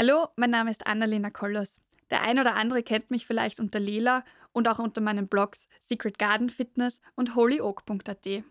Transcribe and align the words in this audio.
Hallo, 0.00 0.28
mein 0.36 0.50
Name 0.50 0.70
ist 0.70 0.86
Annalena 0.86 1.28
Kollos. 1.28 1.80
Der 2.08 2.22
ein 2.22 2.38
oder 2.38 2.54
andere 2.54 2.84
kennt 2.84 3.10
mich 3.10 3.26
vielleicht 3.26 3.58
unter 3.58 3.80
Lela 3.80 4.24
und 4.52 4.68
auch 4.68 4.78
unter 4.78 5.00
meinen 5.00 5.26
Blogs 5.26 5.66
Secret 5.80 6.20
Garden 6.20 6.50
Fitness 6.50 7.00
und 7.16 7.34
holyoak.at. 7.34 8.44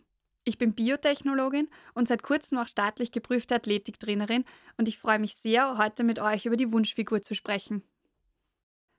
Ich 0.43 0.57
bin 0.57 0.73
Biotechnologin 0.73 1.69
und 1.93 2.09
seit 2.09 2.21
kurzem 2.21 2.57
auch 2.57 2.67
staatlich 2.67 3.13
geprüfte 3.13 3.55
Athletiktrainerin 3.55 4.43
und 4.75 4.89
ich 4.89 4.99
freue 4.99 5.19
mich 5.19 5.37
sehr, 5.37 5.77
heute 5.77 6.03
mit 6.03 6.19
euch 6.19 6.45
über 6.45 6.57
die 6.57 6.69
Wunschfigur 6.73 7.21
zu 7.21 7.33
sprechen. 7.33 7.81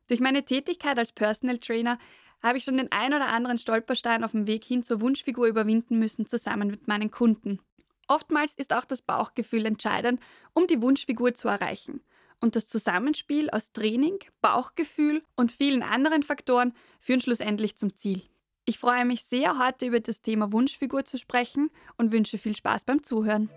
Durch 0.07 0.21
meine 0.21 0.43
Tätigkeit 0.43 0.97
als 0.97 1.13
Personal 1.13 1.59
Trainer 1.59 1.99
habe 2.43 2.57
ich 2.57 2.65
schon 2.65 2.79
den 2.79 2.91
ein 2.91 3.13
oder 3.13 3.29
anderen 3.29 3.59
Stolperstein 3.59 4.25
auf 4.25 4.31
dem 4.31 4.47
Weg 4.47 4.65
hin 4.65 4.83
zur 4.83 5.03
Wunschfigur 5.03 5.49
überwinden 5.49 5.99
müssen, 5.99 6.25
zusammen 6.25 6.71
mit 6.71 6.89
meinen 6.89 7.11
Kunden. 7.11 7.61
Oftmals 8.07 8.55
ist 8.55 8.73
auch 8.73 8.87
das 8.87 9.03
Bauchgefühl 9.03 9.67
entscheidend, 9.67 10.23
um 10.55 10.67
die 10.67 10.81
Wunschfigur 10.81 11.35
zu 11.35 11.49
erreichen. 11.49 12.01
Und 12.41 12.55
das 12.55 12.67
Zusammenspiel 12.67 13.51
aus 13.51 13.73
Training, 13.73 14.19
Bauchgefühl 14.41 15.23
und 15.35 15.51
vielen 15.51 15.83
anderen 15.83 16.23
Faktoren 16.23 16.73
führen 17.01 17.21
schlussendlich 17.21 17.77
zum 17.77 17.97
Ziel. 17.97 18.23
Ich 18.65 18.79
freue 18.79 19.05
mich 19.05 19.25
sehr, 19.25 19.59
heute 19.59 19.87
über 19.87 19.99
das 19.99 20.21
Thema 20.21 20.53
Wunschfigur 20.53 21.05
zu 21.05 21.19
sprechen 21.19 21.71
und 21.97 22.13
wünsche 22.13 22.39
viel 22.39 22.55
Spaß 22.55 22.85
beim 22.85 23.03
Zuhören. 23.03 23.49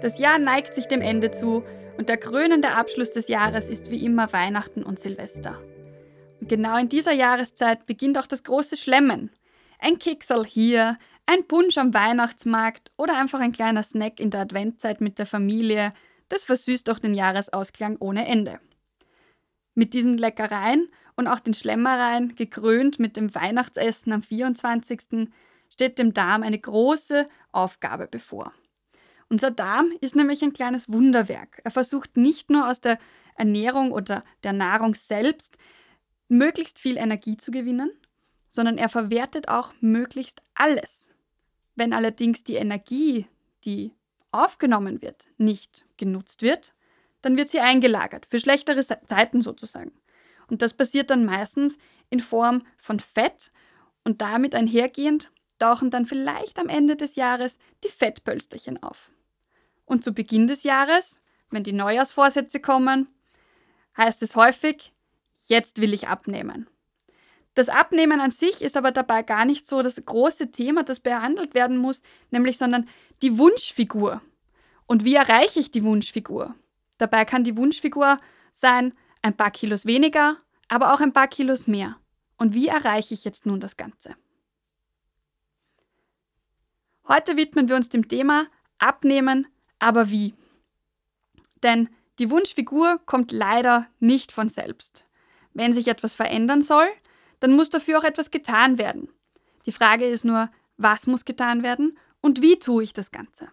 Das 0.00 0.18
Jahr 0.18 0.38
neigt 0.38 0.74
sich 0.74 0.86
dem 0.86 1.02
Ende 1.02 1.30
zu 1.30 1.62
und 1.98 2.08
der 2.08 2.16
krönende 2.16 2.72
Abschluss 2.72 3.12
des 3.12 3.28
Jahres 3.28 3.68
ist 3.68 3.90
wie 3.90 4.02
immer 4.02 4.32
Weihnachten 4.32 4.82
und 4.82 4.98
Silvester. 4.98 5.60
Genau 6.50 6.76
in 6.76 6.88
dieser 6.88 7.12
Jahreszeit 7.12 7.86
beginnt 7.86 8.18
auch 8.18 8.26
das 8.26 8.42
große 8.42 8.76
Schlemmen. 8.76 9.30
Ein 9.78 10.00
Keksel 10.00 10.44
hier, 10.44 10.98
ein 11.24 11.46
Punsch 11.46 11.78
am 11.78 11.94
Weihnachtsmarkt 11.94 12.90
oder 12.96 13.16
einfach 13.16 13.38
ein 13.38 13.52
kleiner 13.52 13.84
Snack 13.84 14.18
in 14.18 14.30
der 14.30 14.40
Adventzeit 14.40 15.00
mit 15.00 15.20
der 15.20 15.26
Familie, 15.26 15.92
das 16.28 16.42
versüßt 16.42 16.88
doch 16.88 16.98
den 16.98 17.14
Jahresausklang 17.14 17.98
ohne 18.00 18.26
Ende. 18.26 18.58
Mit 19.76 19.94
diesen 19.94 20.18
Leckereien 20.18 20.88
und 21.14 21.28
auch 21.28 21.38
den 21.38 21.54
Schlemmereien, 21.54 22.34
gekrönt 22.34 22.98
mit 22.98 23.16
dem 23.16 23.32
Weihnachtsessen 23.32 24.12
am 24.12 24.22
24., 24.24 25.28
steht 25.72 26.00
dem 26.00 26.14
Darm 26.14 26.42
eine 26.42 26.58
große 26.58 27.28
Aufgabe 27.52 28.08
bevor. 28.08 28.52
Unser 29.28 29.52
Darm 29.52 29.92
ist 30.00 30.16
nämlich 30.16 30.42
ein 30.42 30.52
kleines 30.52 30.92
Wunderwerk. 30.92 31.60
Er 31.62 31.70
versucht 31.70 32.16
nicht 32.16 32.50
nur 32.50 32.68
aus 32.68 32.80
der 32.80 32.98
Ernährung 33.36 33.92
oder 33.92 34.24
der 34.42 34.52
Nahrung 34.52 34.96
selbst 34.96 35.56
möglichst 36.30 36.78
viel 36.78 36.96
Energie 36.96 37.36
zu 37.36 37.50
gewinnen, 37.50 37.90
sondern 38.48 38.78
er 38.78 38.88
verwertet 38.88 39.48
auch 39.48 39.74
möglichst 39.80 40.42
alles. 40.54 41.10
Wenn 41.74 41.92
allerdings 41.92 42.44
die 42.44 42.56
Energie, 42.56 43.26
die 43.64 43.92
aufgenommen 44.32 45.02
wird, 45.02 45.26
nicht 45.38 45.84
genutzt 45.96 46.42
wird, 46.42 46.72
dann 47.22 47.36
wird 47.36 47.50
sie 47.50 47.60
eingelagert, 47.60 48.26
für 48.30 48.38
schlechtere 48.38 48.80
Zeiten 48.80 49.42
sozusagen. 49.42 49.92
Und 50.48 50.62
das 50.62 50.72
passiert 50.72 51.10
dann 51.10 51.24
meistens 51.24 51.78
in 52.08 52.20
Form 52.20 52.62
von 52.78 53.00
Fett 53.00 53.52
und 54.04 54.20
damit 54.20 54.54
einhergehend 54.54 55.30
tauchen 55.58 55.90
dann 55.90 56.06
vielleicht 56.06 56.58
am 56.58 56.68
Ende 56.68 56.96
des 56.96 57.16
Jahres 57.16 57.58
die 57.84 57.88
Fettpölsterchen 57.88 58.82
auf. 58.82 59.10
Und 59.84 60.02
zu 60.02 60.12
Beginn 60.12 60.46
des 60.46 60.62
Jahres, 60.62 61.20
wenn 61.50 61.64
die 61.64 61.72
Neujahrsvorsätze 61.72 62.60
kommen, 62.60 63.08
heißt 63.96 64.22
es 64.22 64.36
häufig, 64.36 64.92
jetzt 65.50 65.80
will 65.80 65.92
ich 65.92 66.08
abnehmen. 66.08 66.66
Das 67.54 67.68
Abnehmen 67.68 68.20
an 68.20 68.30
sich 68.30 68.62
ist 68.62 68.76
aber 68.76 68.92
dabei 68.92 69.22
gar 69.22 69.44
nicht 69.44 69.68
so 69.68 69.82
das 69.82 70.02
große 70.02 70.50
Thema, 70.50 70.84
das 70.84 71.00
behandelt 71.00 71.54
werden 71.54 71.76
muss, 71.76 72.02
nämlich 72.30 72.56
sondern 72.56 72.88
die 73.22 73.36
Wunschfigur. 73.36 74.22
Und 74.86 75.04
wie 75.04 75.14
erreiche 75.14 75.60
ich 75.60 75.70
die 75.70 75.84
Wunschfigur? 75.84 76.54
Dabei 76.96 77.24
kann 77.24 77.44
die 77.44 77.56
Wunschfigur 77.56 78.20
sein 78.52 78.94
ein 79.22 79.36
paar 79.36 79.50
Kilos 79.50 79.84
weniger, 79.84 80.36
aber 80.68 80.94
auch 80.94 81.00
ein 81.00 81.12
paar 81.12 81.28
Kilos 81.28 81.66
mehr. 81.66 81.96
Und 82.38 82.54
wie 82.54 82.68
erreiche 82.68 83.12
ich 83.12 83.24
jetzt 83.24 83.44
nun 83.44 83.60
das 83.60 83.76
Ganze? 83.76 84.14
Heute 87.06 87.36
widmen 87.36 87.68
wir 87.68 87.76
uns 87.76 87.88
dem 87.88 88.08
Thema 88.08 88.46
Abnehmen, 88.78 89.46
aber 89.78 90.10
wie? 90.10 90.34
Denn 91.62 91.90
die 92.18 92.30
Wunschfigur 92.30 93.00
kommt 93.04 93.32
leider 93.32 93.88
nicht 93.98 94.32
von 94.32 94.48
selbst. 94.48 95.06
Wenn 95.54 95.72
sich 95.72 95.88
etwas 95.88 96.14
verändern 96.14 96.62
soll, 96.62 96.88
dann 97.40 97.52
muss 97.52 97.70
dafür 97.70 97.98
auch 97.98 98.04
etwas 98.04 98.30
getan 98.30 98.78
werden. 98.78 99.08
Die 99.66 99.72
Frage 99.72 100.06
ist 100.06 100.24
nur, 100.24 100.50
was 100.76 101.06
muss 101.06 101.24
getan 101.24 101.62
werden 101.62 101.98
und 102.20 102.42
wie 102.42 102.58
tue 102.58 102.82
ich 102.82 102.92
das 102.92 103.10
Ganze? 103.10 103.48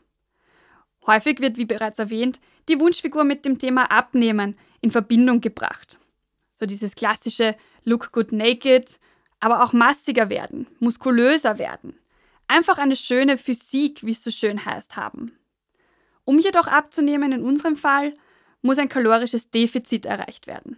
Häufig 1.06 1.40
wird, 1.40 1.58
wie 1.58 1.66
bereits 1.66 2.00
erwähnt, 2.00 2.40
die 2.68 2.80
Wunschfigur 2.80 3.24
mit 3.24 3.46
dem 3.46 3.60
Thema 3.60 3.92
Abnehmen 3.92 4.58
in 4.82 4.92
Verbindung 4.92 5.40
gebracht. 5.42 6.00
So 6.54 6.66
dieses 6.66 6.96
klassische 6.96 7.56
Look 7.84 8.12
good 8.12 8.32
naked, 8.32 9.00
aber 9.40 9.64
auch 9.64 9.74
massiger 9.74 10.30
werden, 10.30 10.68
muskulöser 10.80 11.58
werden. 11.58 11.98
Einfach 12.48 12.78
eine 12.78 12.96
schöne 12.96 13.38
Physik, 13.38 14.06
wie 14.06 14.12
es 14.12 14.24
so 14.24 14.32
schön 14.32 14.66
heißt, 14.66 14.96
haben. 14.96 15.38
Um 16.26 16.40
jedoch 16.40 16.68
abzunehmen 16.68 17.32
in 17.32 17.44
unserem 17.44 17.76
Fall, 17.76 18.14
muss 18.62 18.78
ein 18.78 18.90
kalorisches 18.90 19.50
Defizit 19.50 20.06
erreicht 20.06 20.48
werden. 20.48 20.78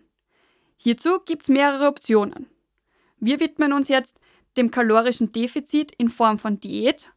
Hierzu 0.82 1.20
gibt 1.26 1.44
es 1.44 1.50
mehrere 1.50 1.88
Optionen. 1.88 2.48
Wir 3.18 3.42
widmen 3.42 3.74
uns 3.74 3.90
jetzt 3.90 4.18
dem 4.56 4.72
kalorischen 4.72 5.34
Defizit 5.34 5.92
in 5.98 6.08
Form 6.08 6.40
von 6.40 6.62
Diät 6.62 7.12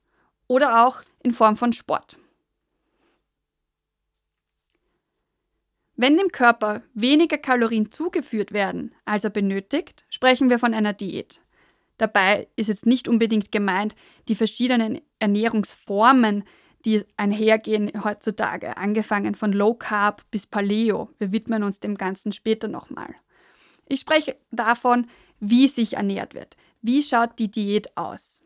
oder 0.48 0.84
auch 0.84 1.02
in 1.22 1.32
Form 1.32 1.56
von 1.56 1.72
Sport. 1.72 2.18
Wenn 5.94 6.16
dem 6.16 6.32
Körper 6.32 6.82
weniger 6.94 7.38
Kalorien 7.38 7.92
zugeführt 7.92 8.50
werden, 8.50 8.96
als 9.04 9.22
er 9.22 9.30
benötigt, 9.30 10.04
sprechen 10.10 10.50
wir 10.50 10.58
von 10.58 10.74
einer 10.74 10.92
Diät. 10.92 11.40
Dabei 11.98 12.48
ist 12.56 12.66
jetzt 12.66 12.86
nicht 12.86 13.06
unbedingt 13.06 13.52
gemeint, 13.52 13.94
die 14.26 14.34
verschiedenen 14.34 15.00
Ernährungsformen, 15.20 16.42
die 16.84 17.04
einhergehen 17.16 17.92
heutzutage, 18.02 18.76
angefangen 18.76 19.36
von 19.36 19.52
Low 19.52 19.74
Carb 19.74 20.28
bis 20.32 20.46
Paleo. 20.46 21.10
Wir 21.18 21.30
widmen 21.30 21.62
uns 21.62 21.78
dem 21.78 21.96
Ganzen 21.96 22.32
später 22.32 22.66
nochmal. 22.66 23.14
Ich 23.86 24.00
spreche 24.00 24.36
davon, 24.50 25.06
wie 25.40 25.68
sich 25.68 25.94
ernährt 25.94 26.34
wird. 26.34 26.56
Wie 26.80 27.02
schaut 27.02 27.38
die 27.38 27.50
Diät 27.50 27.96
aus? 27.96 28.42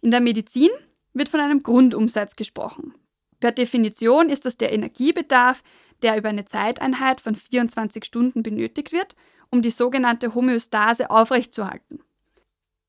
In 0.00 0.10
der 0.10 0.20
Medizin 0.20 0.70
wird 1.12 1.28
von 1.28 1.40
einem 1.40 1.62
Grundumsatz 1.62 2.36
gesprochen. 2.36 2.94
Per 3.40 3.52
Definition 3.52 4.28
ist 4.28 4.44
das 4.44 4.56
der 4.56 4.72
Energiebedarf, 4.72 5.62
der 6.02 6.16
über 6.16 6.28
eine 6.28 6.44
Zeiteinheit 6.44 7.20
von 7.20 7.34
24 7.34 8.04
Stunden 8.04 8.42
benötigt 8.42 8.92
wird, 8.92 9.14
um 9.50 9.62
die 9.62 9.70
sogenannte 9.70 10.34
Homöostase 10.34 11.10
aufrechtzuerhalten. 11.10 12.00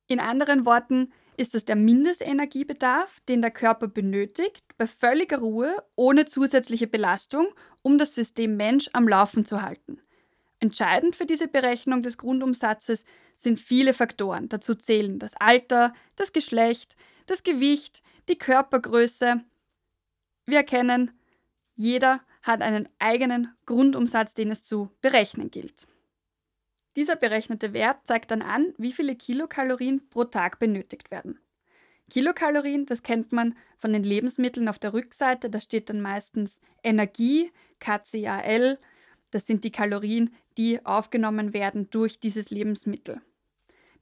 In 0.08 0.20
anderen 0.20 0.66
Worten 0.66 1.12
ist 1.38 1.56
es 1.56 1.66
der 1.66 1.76
Mindestenergiebedarf, 1.76 3.20
den 3.28 3.42
der 3.42 3.52
Körper 3.52 3.88
benötigt, 3.88 4.64
bei 4.78 4.88
völliger 4.88 5.40
Ruhe, 5.40 5.76
ohne 5.96 6.26
zusätzliche 6.26 6.88
Belastung, 6.88 7.48
um 7.82 7.98
das 7.98 8.14
System 8.16 8.56
Mensch 8.56 8.90
am 8.94 9.08
Laufen 9.08 9.46
zu 9.46 9.62
halten. 9.62 10.00
Entscheidend 10.60 11.16
für 11.16 11.26
diese 11.26 11.48
Berechnung 11.48 12.02
des 12.02 12.18
Grundumsatzes 12.18 13.06
sind 13.36 13.60
viele 13.60 13.94
Faktoren. 13.94 14.50
Dazu 14.50 14.74
zählen 14.74 15.20
das 15.20 15.36
Alter, 15.36 15.94
das 16.16 16.32
Geschlecht, 16.32 16.96
das 17.26 17.44
Gewicht, 17.44 18.02
die 18.30 18.38
Körpergröße. 18.38 19.44
Wir 20.46 20.58
erkennen, 20.58 21.12
jeder 21.74 22.22
hat 22.42 22.62
einen 22.62 22.88
eigenen 23.00 23.54
Grundumsatz, 23.66 24.34
den 24.34 24.52
es 24.52 24.64
zu 24.64 24.92
berechnen 25.02 25.52
gilt. 25.52 25.88
Dieser 26.96 27.18
berechnete 27.18 27.74
Wert 27.74 28.08
zeigt 28.08 28.32
dann 28.32 28.42
an, 28.42 28.74
wie 28.78 28.94
viele 28.94 29.16
Kilokalorien 29.16 30.08
pro 30.10 30.24
Tag 30.24 30.60
benötigt 30.60 31.12
werden. 31.12 31.40
Kilokalorien, 32.10 32.86
das 32.86 33.04
kennt 33.04 33.32
man 33.32 33.58
von 33.78 33.92
den 33.92 34.04
Lebensmitteln 34.04 34.70
auf 34.70 34.80
der 34.80 34.94
Rückseite, 34.94 35.50
da 35.50 35.60
steht 35.60 35.90
dann 35.90 36.02
meistens 36.02 36.62
Energie, 36.84 37.52
KCAL, 37.80 38.78
das 39.36 39.46
sind 39.46 39.66
die 39.66 39.72
Kalorien, 39.72 40.34
die 40.58 40.86
aufgenommen 40.86 41.54
werden 41.54 41.90
durch 41.90 42.22
dieses 42.22 42.52
Lebensmittel. 42.52 43.20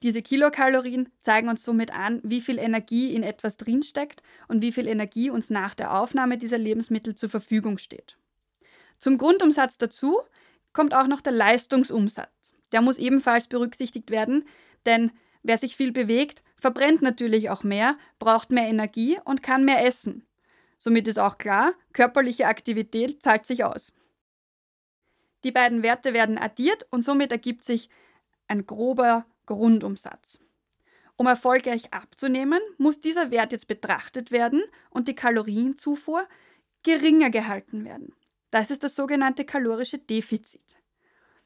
Diese 0.04 0.22
Kilokalorien 0.22 1.10
zeigen 1.22 1.50
uns 1.50 1.64
somit 1.64 1.92
an, 1.92 2.22
wie 2.24 2.40
viel 2.40 2.60
Energie 2.60 3.16
in 3.16 3.24
etwas 3.24 3.58
drinsteckt 3.58 4.22
und 4.48 4.62
wie 4.62 4.72
viel 4.72 4.88
Energie 4.88 5.32
uns 5.32 5.50
nach 5.50 5.74
der 5.74 5.98
Aufnahme 5.98 6.38
dieser 6.38 6.60
Lebensmittel 6.60 7.16
zur 7.16 7.32
Verfügung 7.32 7.80
steht. 7.80 8.16
Zum 9.00 9.18
Grundumsatz 9.18 9.80
dazu 9.80 10.22
kommt 10.72 10.94
auch 10.94 11.08
noch 11.08 11.22
der 11.22 11.34
Leistungsumsatz. 11.34 12.54
Der 12.72 12.82
muss 12.82 13.00
ebenfalls 13.00 13.48
berücksichtigt 13.48 14.12
werden, 14.12 14.46
denn 14.86 15.10
wer 15.42 15.58
sich 15.58 15.76
viel 15.76 15.92
bewegt, 15.92 16.44
verbrennt 16.58 17.02
natürlich 17.02 17.50
auch 17.50 17.64
mehr, 17.64 17.98
braucht 18.20 18.52
mehr 18.52 18.68
Energie 18.68 19.18
und 19.26 19.42
kann 19.42 19.66
mehr 19.66 19.84
essen. 19.84 20.28
Somit 20.78 21.08
ist 21.08 21.18
auch 21.18 21.40
klar, 21.40 21.74
körperliche 21.92 22.46
Aktivität 22.46 23.24
zahlt 23.24 23.48
sich 23.48 23.64
aus. 23.64 23.94
Die 25.44 25.52
beiden 25.52 25.84
Werte 25.84 26.14
werden 26.14 26.38
addiert 26.38 26.86
und 26.90 27.02
somit 27.02 27.32
ergibt 27.32 27.64
sich 27.64 27.90
ein 28.48 28.66
grober 28.66 29.26
Grundumsatz. 29.46 30.40
Um 31.16 31.28
erfolgreich 31.28 31.94
abzunehmen, 31.94 32.60
muss 32.78 33.00
dieser 33.00 33.30
Wert 33.30 33.52
jetzt 33.52 33.68
betrachtet 33.68 34.32
werden 34.32 34.64
und 34.90 35.08
die 35.08 35.16
Kalorienzufuhr 35.16 36.28
geringer 36.82 37.30
gehalten 37.30 37.86
werden. 37.86 38.14
Das 38.52 38.72
ist 38.72 38.84
das 38.84 38.96
sogenannte 38.96 39.46
kalorische 39.46 39.98
Defizit. 39.98 40.78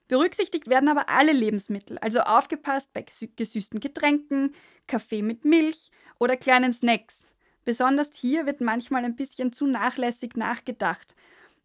Berücksichtigt 0.08 0.68
werden 0.68 0.88
aber 0.88 1.10
alle 1.10 1.34
Lebensmittel, 1.34 1.98
also 1.98 2.22
aufgepasst 2.22 2.94
bei 2.94 3.06
gesüßten 3.36 3.80
Getränken, 3.80 4.56
Kaffee 4.88 5.22
mit 5.22 5.44
Milch 5.44 5.92
oder 6.18 6.38
kleinen 6.38 6.72
Snacks. 6.72 7.28
Besonders 7.66 8.16
hier 8.16 8.46
wird 8.46 8.62
manchmal 8.62 9.04
ein 9.04 9.18
bisschen 9.18 9.52
zu 9.52 9.68
nachlässig 9.68 10.38
nachgedacht. 10.38 11.14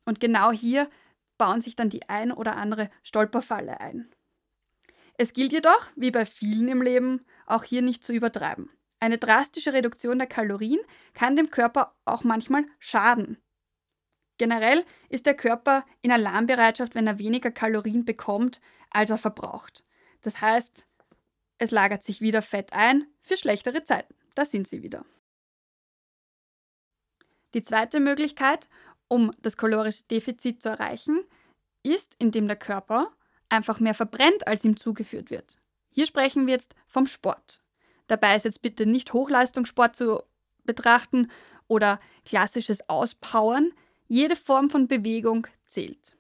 Und 0.05 0.19
genau 0.19 0.51
hier 0.51 0.91
bauen 1.43 1.61
sich 1.61 1.75
dann 1.75 1.91
die 1.91 2.09
ein 2.09 2.31
oder 2.31 2.57
andere 2.57 2.89
Stolperfalle 3.03 3.81
ein. 3.81 4.09
Es 5.19 5.33
gilt 5.33 5.51
jedoch, 5.51 5.91
wie 5.97 6.13
bei 6.13 6.25
vielen 6.25 6.69
im 6.69 6.81
Leben, 6.81 7.27
auch 7.47 7.65
hier 7.65 7.83
nicht 7.83 8.05
zu 8.05 8.13
übertreiben. 8.13 8.71
Eine 9.01 9.19
drastische 9.19 9.73
Reduktion 9.73 10.19
der 10.19 10.29
Kalorien 10.29 10.79
kann 11.15 11.35
dem 11.35 11.51
Körper 11.51 11.97
auch 12.05 12.23
manchmal 12.23 12.65
schaden. 12.79 13.39
Generell 14.39 14.85
ist 15.09 15.27
der 15.27 15.35
Körper 15.35 15.85
in 16.01 16.13
Alarmbereitschaft, 16.13 16.95
wenn 16.95 17.09
er 17.09 17.19
weniger 17.19 17.51
Kalorien 17.51 18.05
bekommt, 18.05 18.61
als 18.91 19.11
er 19.11 19.19
verbraucht. 19.19 19.85
Das 20.21 20.41
heißt, 20.41 20.87
es 21.59 21.73
lagert 21.73 22.05
sich 22.05 22.21
wieder 22.21 22.43
Fett 22.43 22.73
ein 22.73 23.05
für 23.21 23.37
schlechtere 23.37 23.83
Zeiten. 23.83 24.15
Da 24.37 24.45
sind 24.45 24.69
sie 24.69 24.85
wieder. 24.85 25.05
Die 27.55 27.65
zweite 27.65 27.99
Möglichkeit, 27.99 28.69
um 29.13 29.31
das 29.43 29.59
kalorische 29.59 30.05
Defizit 30.05 30.63
zu 30.63 30.71
erreichen, 30.71 31.23
ist, 31.83 32.17
indem 32.19 32.47
der 32.47 32.57
Körper 32.57 33.13
einfach 33.51 33.79
mehr 33.79 33.93
verbrennt, 33.93 34.47
als 34.47 34.65
ihm 34.65 34.79
zugeführt 34.79 35.31
wird. 35.31 35.59
Hier 35.91 36.07
sprechen 36.07 36.47
wir 36.47 36.55
jetzt 36.55 36.75
vom 36.87 37.07
Sport. 37.07 37.61
Dabei 38.07 38.37
ist 38.37 38.47
jetzt 38.47 38.63
bitte 38.63 38.87
nicht 38.87 39.13
Hochleistungssport 39.13 39.95
zu 39.95 40.23
betrachten 40.65 41.31
oder 41.69 42.01
klassisches 42.25 42.89
Auspowern, 42.89 43.73
jede 44.09 44.35
Form 44.35 44.71
von 44.71 44.89
Bewegung 44.89 45.47
zählt. 45.67 46.17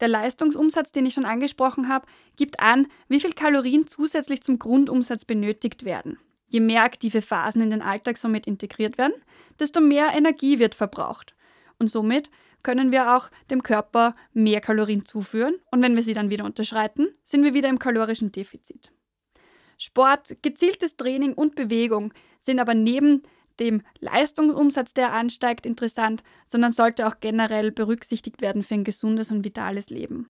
Der 0.00 0.08
Leistungsumsatz, 0.08 0.92
den 0.92 1.06
ich 1.06 1.14
schon 1.14 1.24
angesprochen 1.24 1.88
habe, 1.88 2.06
gibt 2.36 2.60
an, 2.60 2.88
wie 3.08 3.20
viel 3.20 3.32
Kalorien 3.32 3.86
zusätzlich 3.86 4.42
zum 4.42 4.58
Grundumsatz 4.58 5.24
benötigt 5.24 5.86
werden. 5.86 6.18
Je 6.46 6.60
mehr 6.60 6.82
aktive 6.82 7.22
Phasen 7.22 7.62
in 7.62 7.70
den 7.70 7.80
Alltag 7.80 8.18
somit 8.18 8.46
integriert 8.46 8.98
werden, 8.98 9.14
desto 9.58 9.80
mehr 9.80 10.12
Energie 10.14 10.58
wird 10.58 10.74
verbraucht. 10.74 11.34
Und 11.78 11.88
somit 11.88 12.30
können 12.62 12.92
wir 12.92 13.16
auch 13.16 13.30
dem 13.50 13.62
Körper 13.62 14.14
mehr 14.32 14.60
Kalorien 14.60 15.04
zuführen. 15.04 15.56
Und 15.70 15.82
wenn 15.82 15.96
wir 15.96 16.02
sie 16.02 16.14
dann 16.14 16.30
wieder 16.30 16.44
unterschreiten, 16.44 17.08
sind 17.24 17.44
wir 17.44 17.54
wieder 17.54 17.68
im 17.68 17.78
kalorischen 17.78 18.32
Defizit. 18.32 18.92
Sport, 19.78 20.36
gezieltes 20.42 20.96
Training 20.96 21.34
und 21.34 21.56
Bewegung 21.56 22.14
sind 22.40 22.60
aber 22.60 22.74
neben 22.74 23.22
dem 23.58 23.82
Leistungsumsatz, 24.00 24.94
der 24.94 25.12
ansteigt, 25.12 25.66
interessant, 25.66 26.22
sondern 26.48 26.72
sollte 26.72 27.06
auch 27.06 27.20
generell 27.20 27.72
berücksichtigt 27.72 28.40
werden 28.40 28.62
für 28.62 28.74
ein 28.74 28.84
gesundes 28.84 29.30
und 29.30 29.44
vitales 29.44 29.90
Leben. 29.90 30.28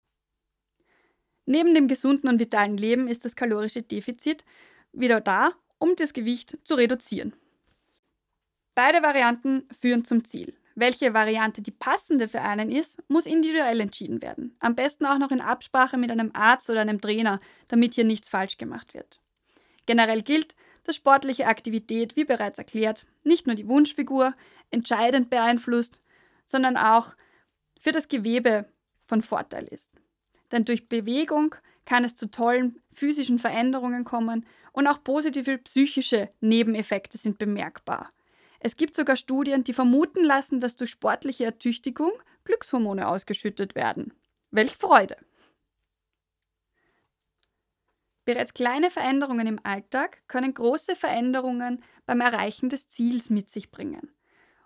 Neben 1.47 1.75
dem 1.75 1.89
gesunden 1.89 2.29
und 2.29 2.41
vitalen 2.41 2.77
Leben 2.77 3.07
ist 3.07 3.25
das 3.25 3.37
kalorische 3.37 3.83
Defizit 3.83 4.45
wieder 4.93 5.21
da, 5.21 5.51
um 5.79 5.95
das 5.97 6.13
Gewicht 6.15 6.59
zu 6.65 6.75
reduzieren. 6.75 7.35
Beide 8.75 9.03
Varianten 9.03 9.69
führen 9.79 10.05
zum 10.05 10.25
Ziel. 10.25 10.55
Welche 10.77 11.15
Variante 11.15 11.63
die 11.63 11.71
passende 11.71 12.29
für 12.29 12.43
einen 12.43 12.71
ist, 12.71 13.01
muss 13.09 13.27
individuell 13.27 13.81
entschieden 13.81 14.21
werden. 14.23 14.57
Am 14.59 14.75
besten 14.75 15.07
auch 15.07 15.19
noch 15.19 15.31
in 15.31 15.41
Absprache 15.41 15.97
mit 15.97 16.11
einem 16.11 16.31
Arzt 16.35 16.69
oder 16.69 16.81
einem 16.81 17.01
Trainer, 17.01 17.41
damit 17.69 17.95
hier 17.95 18.05
nichts 18.05 18.29
falsch 18.29 18.59
gemacht 18.59 18.93
wird. 18.93 19.21
Generell 19.87 20.23
gilt, 20.23 20.57
dass 20.83 20.97
sportliche 20.97 21.47
Aktivität, 21.47 22.17
wie 22.17 22.25
bereits 22.25 22.59
erklärt, 22.59 23.07
nicht 23.23 23.47
nur 23.47 23.55
die 23.55 23.69
Wunschfigur 23.69 24.35
entscheidend 24.71 25.31
beeinflusst, 25.31 26.01
sondern 26.47 26.77
auch 26.77 27.15
für 27.81 27.93
das 27.93 28.09
Gewebe 28.09 28.67
von 29.07 29.23
Vorteil 29.23 29.65
ist. 29.65 29.91
Denn 30.51 30.65
durch 30.65 30.89
Bewegung 30.89 31.55
kann 31.85 32.05
es 32.05 32.17
zu 32.17 32.31
tollen 32.31 32.81
physischen 32.93 33.39
Veränderungen 33.39 34.05
kommen 34.05 34.47
und 34.73 34.87
auch 34.87 35.03
positive 35.05 35.59
psychische 35.59 36.31
Nebeneffekte 36.41 37.19
sind 37.19 37.39
bemerkbar. 37.39 38.11
Es 38.67 38.79
gibt 38.79 38.95
sogar 38.95 39.17
Studien, 39.17 39.63
die 39.63 39.75
vermuten 39.75 40.25
lassen, 40.25 40.59
dass 40.59 40.77
durch 40.77 40.91
sportliche 40.91 41.45
Ertüchtigung 41.45 42.13
Glückshormone 42.45 43.07
ausgeschüttet 43.07 43.75
werden. 43.75 44.15
Welch 44.53 44.75
Freude! 44.79 45.19
Bereits 48.25 48.55
kleine 48.55 48.91
Veränderungen 48.91 49.47
im 49.47 49.61
Alltag 49.65 50.23
können 50.29 50.55
große 50.55 50.97
Veränderungen 50.97 51.85
beim 52.07 52.23
Erreichen 52.23 52.71
des 52.71 52.89
Ziels 52.89 53.29
mit 53.29 53.51
sich 53.51 53.71
bringen. 53.71 54.11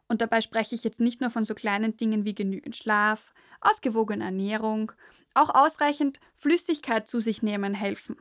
Und 0.07 0.21
dabei 0.21 0.43
spreche 0.43 0.77
ich 0.77 0.85
jetzt 0.85 1.01
nicht 1.01 1.21
nur 1.21 1.31
von 1.31 1.45
so 1.45 1.57
kleinen 1.57 1.97
Dingen 1.97 2.25
wie 2.25 2.37
genügend 2.37 2.77
Schlaf, 2.77 3.35
ausgewogene 3.61 4.23
Ernährung, 4.23 4.93
auch 5.35 5.53
ausreichend 5.53 6.21
Flüssigkeit 6.37 7.09
zu 7.09 7.19
sich 7.19 7.43
nehmen 7.43 7.75
helfen. 7.75 8.17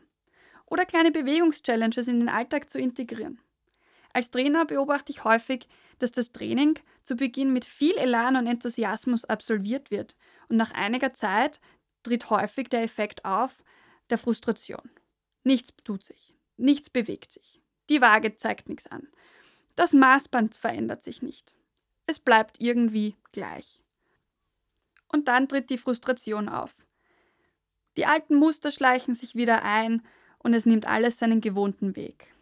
Oder 0.65 0.85
kleine 0.85 1.11
Bewegungschallenges 1.11 2.07
in 2.07 2.19
den 2.19 2.29
Alltag 2.29 2.67
zu 2.67 2.79
integrieren. 2.79 3.39
Als 4.17 4.31
Trainer 4.31 4.65
beobachte 4.65 5.11
ich 5.11 5.25
häufig, 5.25 5.67
dass 5.99 6.11
das 6.11 6.31
Training 6.31 6.79
zu 7.03 7.15
Beginn 7.15 7.53
mit 7.53 7.65
viel 7.65 7.95
Elan 7.97 8.35
und 8.35 8.47
Enthusiasmus 8.47 9.25
absolviert 9.25 9.91
wird 9.91 10.15
und 10.49 10.57
nach 10.57 10.71
einiger 10.71 11.13
Zeit 11.13 11.61
tritt 12.01 12.31
häufig 12.31 12.67
der 12.69 12.81
Effekt 12.81 13.25
auf 13.25 13.63
der 14.09 14.17
Frustration. 14.17 14.89
Nichts 15.43 15.71
tut 15.83 16.03
sich. 16.03 16.33
Nichts 16.55 16.89
bewegt 16.89 17.31
sich. 17.31 17.61
Die 17.91 18.01
Waage 18.01 18.35
zeigt 18.35 18.69
nichts 18.69 18.87
an. 18.87 19.07
Das 19.75 19.93
Maßband 19.93 20.55
verändert 20.55 21.03
sich 21.03 21.21
nicht. 21.21 21.55
Es 22.07 22.17
bleibt 22.17 22.59
irgendwie 22.59 23.15
gleich. 23.33 23.83
Und 25.09 25.27
dann 25.27 25.47
tritt 25.47 25.69
die 25.69 25.77
Frustration 25.77 26.49
auf. 26.49 26.75
Die 27.97 28.07
alten 28.07 28.33
Muster 28.33 28.71
schleichen 28.71 29.13
sich 29.13 29.35
wieder 29.35 29.61
ein 29.61 30.01
und 30.39 30.55
es 30.55 30.65
nimmt 30.65 30.87
alles 30.87 31.19
seinen 31.19 31.39
gewohnten 31.39 31.95
Weg. 31.95 32.33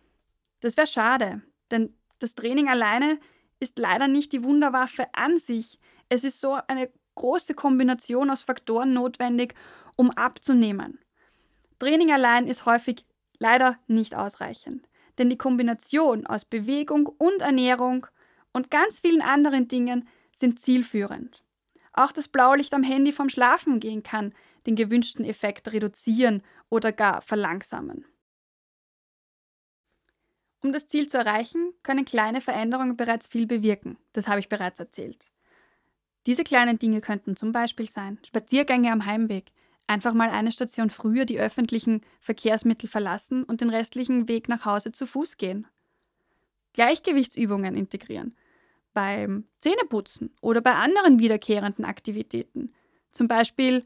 Das 0.62 0.78
wäre 0.78 0.88
schade, 0.88 1.42
denn 1.72 1.94
das 2.20 2.36
Training 2.36 2.70
alleine 2.70 3.20
ist 3.60 3.80
leider 3.80 4.08
nicht 4.08 4.32
die 4.34 4.44
Wunderwaffe 4.44 5.08
an 5.14 5.38
sich. 5.38 5.80
Es 6.10 6.24
ist 6.24 6.40
so 6.40 6.58
eine 6.68 6.90
große 7.16 7.54
Kombination 7.54 8.30
aus 8.30 8.42
Faktoren 8.42 8.94
notwendig, 8.94 9.56
um 9.96 10.12
abzunehmen. 10.12 11.00
Training 11.80 12.12
allein 12.12 12.48
ist 12.48 12.66
häufig 12.66 13.06
leider 13.38 13.78
nicht 13.88 14.16
ausreichend, 14.16 14.88
denn 15.18 15.30
die 15.30 15.38
Kombination 15.38 16.26
aus 16.26 16.46
Bewegung 16.46 17.08
und 17.08 17.42
Ernährung 17.42 18.08
und 18.54 18.72
ganz 18.72 19.00
vielen 19.00 19.22
anderen 19.22 19.68
Dingen 19.68 20.08
sind 20.34 20.60
zielführend. 20.62 21.44
Auch 21.94 22.12
das 22.12 22.28
Blaulicht 22.28 22.74
am 22.74 22.84
Handy 22.84 23.14
vom 23.14 23.30
Schlafengehen 23.30 24.04
kann 24.04 24.34
den 24.66 24.76
gewünschten 24.76 25.26
Effekt 25.26 25.72
reduzieren 25.72 26.42
oder 26.70 26.92
gar 26.92 27.22
verlangsamen. 27.22 28.06
Um 30.66 30.72
das 30.72 30.88
Ziel 30.88 31.08
zu 31.08 31.20
erreichen, 31.20 31.76
können 31.84 32.06
kleine 32.06 32.42
Veränderungen 32.42 32.98
bereits 32.98 33.28
viel 33.28 33.46
bewirken. 33.46 34.00
Das 34.14 34.28
habe 34.28 34.40
ich 34.40 34.50
bereits 34.50 34.80
erzählt. 34.80 35.28
Diese 36.26 36.44
kleinen 36.44 36.80
Dinge 36.80 37.02
könnten 37.02 37.36
zum 37.36 37.52
Beispiel 37.52 37.88
sein 37.88 38.18
Spaziergänge 38.26 38.92
am 38.92 39.06
Heimweg, 39.06 39.52
einfach 39.86 40.16
mal 40.16 40.32
eine 40.32 40.52
Station 40.52 40.90
früher 40.90 41.26
die 41.26 41.38
öffentlichen 41.38 42.02
Verkehrsmittel 42.20 42.90
verlassen 42.90 43.44
und 43.44 43.62
den 43.62 43.70
restlichen 43.70 44.28
Weg 44.28 44.50
nach 44.50 44.66
Hause 44.66 44.92
zu 44.92 45.06
Fuß 45.06 45.38
gehen. 45.38 45.68
Gleichgewichtsübungen 46.74 47.76
integrieren. 47.76 48.36
Beim 48.92 49.48
Zähneputzen 49.60 50.34
oder 50.42 50.62
bei 50.62 50.74
anderen 50.74 51.20
wiederkehrenden 51.20 51.86
Aktivitäten. 51.86 52.74
Zum 53.12 53.28
Beispiel 53.28 53.84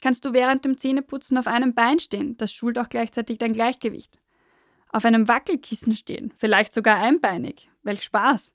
kannst 0.00 0.24
du 0.24 0.32
während 0.32 0.64
dem 0.64 0.78
Zähneputzen 0.78 1.36
auf 1.36 1.48
einem 1.48 1.74
Bein 1.74 1.98
stehen, 1.98 2.38
das 2.38 2.50
schult 2.50 2.78
auch 2.78 2.88
gleichzeitig 2.88 3.36
dein 3.36 3.52
Gleichgewicht. 3.52 4.18
Auf 4.94 5.04
einem 5.04 5.26
Wackelkissen 5.26 5.96
stehen, 5.96 6.32
vielleicht 6.36 6.72
sogar 6.72 6.98
einbeinig. 6.98 7.68
Welch 7.82 8.04
Spaß! 8.04 8.54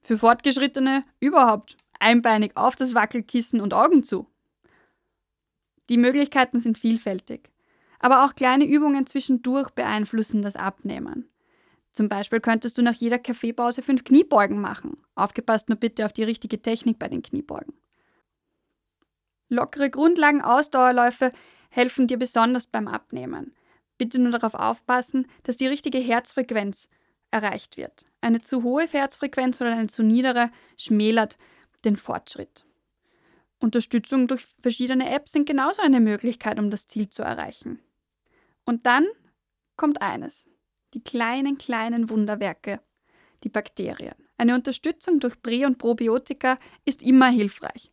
Für 0.00 0.16
Fortgeschrittene 0.16 1.04
überhaupt 1.20 1.76
einbeinig 2.00 2.52
auf 2.56 2.74
das 2.74 2.94
Wackelkissen 2.94 3.60
und 3.60 3.74
Augen 3.74 4.02
zu. 4.02 4.26
Die 5.90 5.98
Möglichkeiten 5.98 6.58
sind 6.58 6.78
vielfältig. 6.78 7.50
Aber 7.98 8.24
auch 8.24 8.34
kleine 8.34 8.64
Übungen 8.64 9.06
zwischendurch 9.06 9.68
beeinflussen 9.72 10.40
das 10.40 10.56
Abnehmen. 10.56 11.28
Zum 11.92 12.08
Beispiel 12.08 12.40
könntest 12.40 12.78
du 12.78 12.82
nach 12.82 12.94
jeder 12.94 13.18
Kaffeepause 13.18 13.82
fünf 13.82 14.04
Kniebeugen 14.04 14.62
machen. 14.62 14.96
Aufgepasst 15.14 15.68
nur 15.68 15.76
bitte 15.76 16.06
auf 16.06 16.14
die 16.14 16.24
richtige 16.24 16.62
Technik 16.62 16.98
bei 16.98 17.08
den 17.08 17.20
Kniebeugen. 17.20 17.74
Lockere 19.50 19.90
Grundlagen-Ausdauerläufe 19.90 21.30
helfen 21.68 22.06
dir 22.06 22.18
besonders 22.18 22.66
beim 22.66 22.88
Abnehmen. 22.88 23.54
Bitte 23.98 24.20
nur 24.20 24.32
darauf 24.32 24.54
aufpassen, 24.54 25.26
dass 25.44 25.56
die 25.56 25.66
richtige 25.66 25.98
Herzfrequenz 25.98 26.88
erreicht 27.30 27.76
wird. 27.76 28.06
Eine 28.20 28.40
zu 28.40 28.62
hohe 28.62 28.86
Herzfrequenz 28.86 29.60
oder 29.60 29.72
eine 29.72 29.88
zu 29.88 30.02
niedere 30.02 30.50
schmälert 30.76 31.36
den 31.84 31.96
Fortschritt. 31.96 32.64
Unterstützung 33.58 34.26
durch 34.26 34.46
verschiedene 34.60 35.10
Apps 35.10 35.32
sind 35.32 35.46
genauso 35.46 35.82
eine 35.82 36.00
Möglichkeit, 36.00 36.58
um 36.58 36.70
das 36.70 36.86
Ziel 36.86 37.08
zu 37.08 37.22
erreichen. 37.22 37.80
Und 38.64 38.86
dann 38.86 39.06
kommt 39.76 40.02
eines, 40.02 40.48
die 40.92 41.02
kleinen, 41.02 41.58
kleinen 41.58 42.10
Wunderwerke, 42.10 42.80
die 43.42 43.48
Bakterien. 43.48 44.14
Eine 44.36 44.54
Unterstützung 44.54 45.20
durch 45.20 45.40
Prä- 45.40 45.66
und 45.66 45.78
Probiotika 45.78 46.58
ist 46.84 47.02
immer 47.02 47.30
hilfreich. 47.30 47.92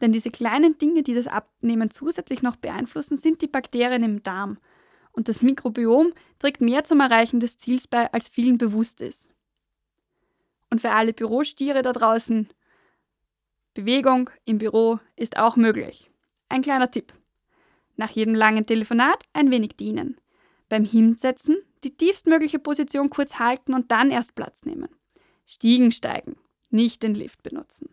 Denn 0.00 0.12
diese 0.12 0.30
kleinen 0.30 0.78
Dinge, 0.78 1.02
die 1.02 1.14
das 1.14 1.28
Abnehmen 1.28 1.90
zusätzlich 1.90 2.42
noch 2.42 2.56
beeinflussen, 2.56 3.16
sind 3.16 3.42
die 3.42 3.46
Bakterien 3.46 4.02
im 4.02 4.22
Darm. 4.22 4.58
Und 5.14 5.28
das 5.28 5.42
Mikrobiom 5.42 6.12
trägt 6.38 6.60
mehr 6.60 6.84
zum 6.84 7.00
Erreichen 7.00 7.40
des 7.40 7.56
Ziels 7.56 7.86
bei, 7.86 8.12
als 8.12 8.28
vielen 8.28 8.58
bewusst 8.58 9.00
ist. 9.00 9.30
Und 10.70 10.80
für 10.80 10.90
alle 10.90 11.12
Bürostiere 11.12 11.82
da 11.82 11.92
draußen, 11.92 12.48
Bewegung 13.74 14.30
im 14.44 14.58
Büro 14.58 14.98
ist 15.16 15.36
auch 15.36 15.56
möglich. 15.56 16.10
Ein 16.48 16.62
kleiner 16.62 16.90
Tipp. 16.90 17.12
Nach 17.96 18.10
jedem 18.10 18.34
langen 18.34 18.66
Telefonat 18.66 19.24
ein 19.32 19.50
wenig 19.50 19.76
dienen. 19.76 20.20
Beim 20.68 20.84
Hinsetzen 20.84 21.56
die 21.84 21.96
tiefstmögliche 21.96 22.58
Position 22.58 23.10
kurz 23.10 23.38
halten 23.38 23.74
und 23.74 23.90
dann 23.90 24.10
erst 24.10 24.34
Platz 24.34 24.64
nehmen. 24.64 24.88
Stiegen 25.46 25.92
steigen, 25.92 26.36
nicht 26.70 27.02
den 27.02 27.14
Lift 27.14 27.42
benutzen. 27.42 27.88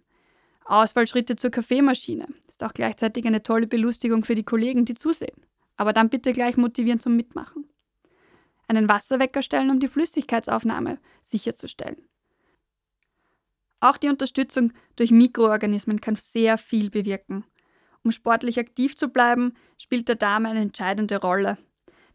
Ausfallschritte 0.66 1.36
zur 1.36 1.52
Kaffeemaschine. 1.52 2.28
Ist 2.50 2.64
auch 2.64 2.74
gleichzeitig 2.74 3.26
eine 3.26 3.44
tolle 3.44 3.68
Belustigung 3.68 4.24
für 4.24 4.36
die 4.36 4.46
Kollegen, 4.46 4.86
die 4.86 4.94
zusehen. 4.94 5.46
Aber 5.82 5.94
dann 5.94 6.10
bitte 6.10 6.32
gleich 6.32 6.58
motivieren 6.58 7.00
zum 7.00 7.16
Mitmachen. 7.16 7.68
Einen 8.68 8.88
Wasserwecker 8.88 9.42
stellen, 9.42 9.72
um 9.72 9.80
die 9.80 9.88
Flüssigkeitsaufnahme 9.88 11.00
sicherzustellen. 11.24 12.08
Auch 13.80 13.98
die 13.98 14.10
Unterstützung 14.10 14.74
durch 14.96 15.10
Mikroorganismen 15.10 16.00
kann 16.00 16.18
sehr 16.18 16.60
viel 16.60 16.92
bewirken. 16.92 17.46
Um 18.04 18.12
sportlich 18.12 18.60
aktiv 18.60 18.96
zu 18.96 19.10
bleiben, 19.10 19.56
spielt 19.80 20.08
der 20.08 20.18
Darm 20.18 20.46
eine 20.46 20.60
entscheidende 20.60 21.20
Rolle. 21.20 21.58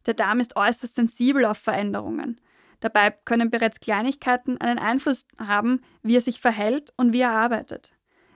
Der 0.06 0.14
Darm 0.14 0.38
ist 0.38 0.54
äußerst 0.54 0.94
sensibel 0.94 1.44
auf 1.44 1.58
Veränderungen. 1.58 2.40
Dabei 2.78 3.11
können 3.11 3.50
bereits 3.50 3.80
Kleinigkeiten 3.80 4.61
einen 4.61 4.78
Einfluss 4.78 5.26
haben, 5.40 5.80
wie 6.04 6.14
er 6.14 6.20
sich 6.23 6.40
verhält 6.40 6.92
und 6.96 7.12
wie 7.12 7.23
er 7.23 7.32
arbeitet. 7.32 7.92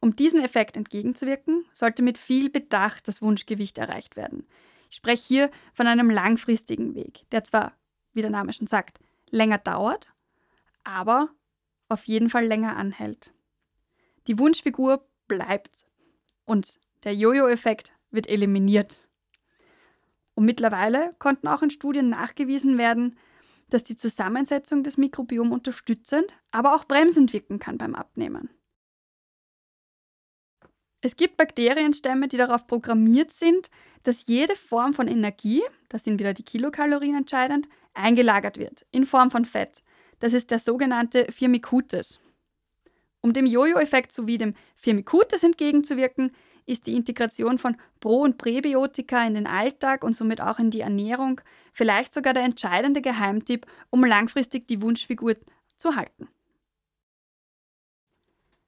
Um 0.00 0.14
diesem 0.14 0.40
Effekt 0.40 0.76
entgegenzuwirken, 0.76 1.64
sollte 1.72 2.02
mit 2.02 2.18
viel 2.18 2.50
Bedacht 2.50 3.08
das 3.08 3.20
Wunschgewicht 3.20 3.78
erreicht 3.78 4.16
werden. 4.16 4.46
Ich 4.90 4.96
spreche 4.96 5.26
hier 5.26 5.50
von 5.74 5.86
einem 5.86 6.10
langfristigen 6.10 6.94
Weg, 6.94 7.24
der 7.30 7.44
zwar, 7.44 7.72
wie 8.12 8.22
der 8.22 8.30
Name 8.30 8.52
schon 8.52 8.66
sagt, 8.66 9.00
länger 9.30 9.58
dauert, 9.58 10.08
aber 10.84 11.30
auf 11.88 12.04
jeden 12.04 12.30
Fall 12.30 12.46
länger 12.46 12.76
anhält. 12.76 13.32
Die 14.26 14.38
Wunschfigur 14.38 15.06
bleibt 15.26 15.86
und 16.44 16.80
der 17.04 17.14
Jojo-Effekt 17.14 17.92
wird 18.10 18.28
eliminiert. 18.28 19.06
Und 20.34 20.44
mittlerweile 20.44 21.14
konnten 21.18 21.48
auch 21.48 21.62
in 21.62 21.70
Studien 21.70 22.08
nachgewiesen 22.08 22.78
werden, 22.78 23.18
dass 23.70 23.84
die 23.84 23.96
Zusammensetzung 23.96 24.82
des 24.82 24.96
Mikrobioms 24.96 25.52
unterstützend, 25.52 26.32
aber 26.50 26.74
auch 26.74 26.84
bremsend 26.84 27.32
wirken 27.32 27.58
kann 27.58 27.76
beim 27.76 27.94
Abnehmen. 27.94 28.48
Es 31.00 31.16
gibt 31.16 31.36
Bakterienstämme, 31.36 32.26
die 32.28 32.36
darauf 32.36 32.66
programmiert 32.66 33.30
sind, 33.30 33.70
dass 34.02 34.26
jede 34.26 34.56
Form 34.56 34.94
von 34.94 35.06
Energie, 35.06 35.62
das 35.88 36.04
sind 36.04 36.18
wieder 36.18 36.34
die 36.34 36.44
Kilokalorien 36.44 37.14
entscheidend, 37.14 37.68
eingelagert 37.94 38.58
wird 38.58 38.84
in 38.90 39.06
Form 39.06 39.30
von 39.30 39.44
Fett. 39.44 39.82
Das 40.18 40.32
ist 40.32 40.50
der 40.50 40.58
sogenannte 40.58 41.30
Firmicutes. 41.30 42.20
Um 43.20 43.32
dem 43.32 43.46
Jojo-Effekt 43.46 44.12
sowie 44.12 44.38
dem 44.38 44.54
Firmicutes 44.74 45.42
entgegenzuwirken, 45.42 46.32
ist 46.66 46.86
die 46.86 46.96
Integration 46.96 47.58
von 47.58 47.76
Pro- 48.00 48.22
und 48.22 48.36
Präbiotika 48.36 49.26
in 49.26 49.34
den 49.34 49.46
Alltag 49.46 50.04
und 50.04 50.14
somit 50.14 50.40
auch 50.40 50.58
in 50.58 50.70
die 50.70 50.80
Ernährung 50.80 51.40
vielleicht 51.72 52.12
sogar 52.12 52.34
der 52.34 52.44
entscheidende 52.44 53.00
Geheimtipp, 53.00 53.66
um 53.90 54.04
langfristig 54.04 54.68
die 54.68 54.82
Wunschfigur 54.82 55.36
zu 55.76 55.96
halten. 55.96 56.28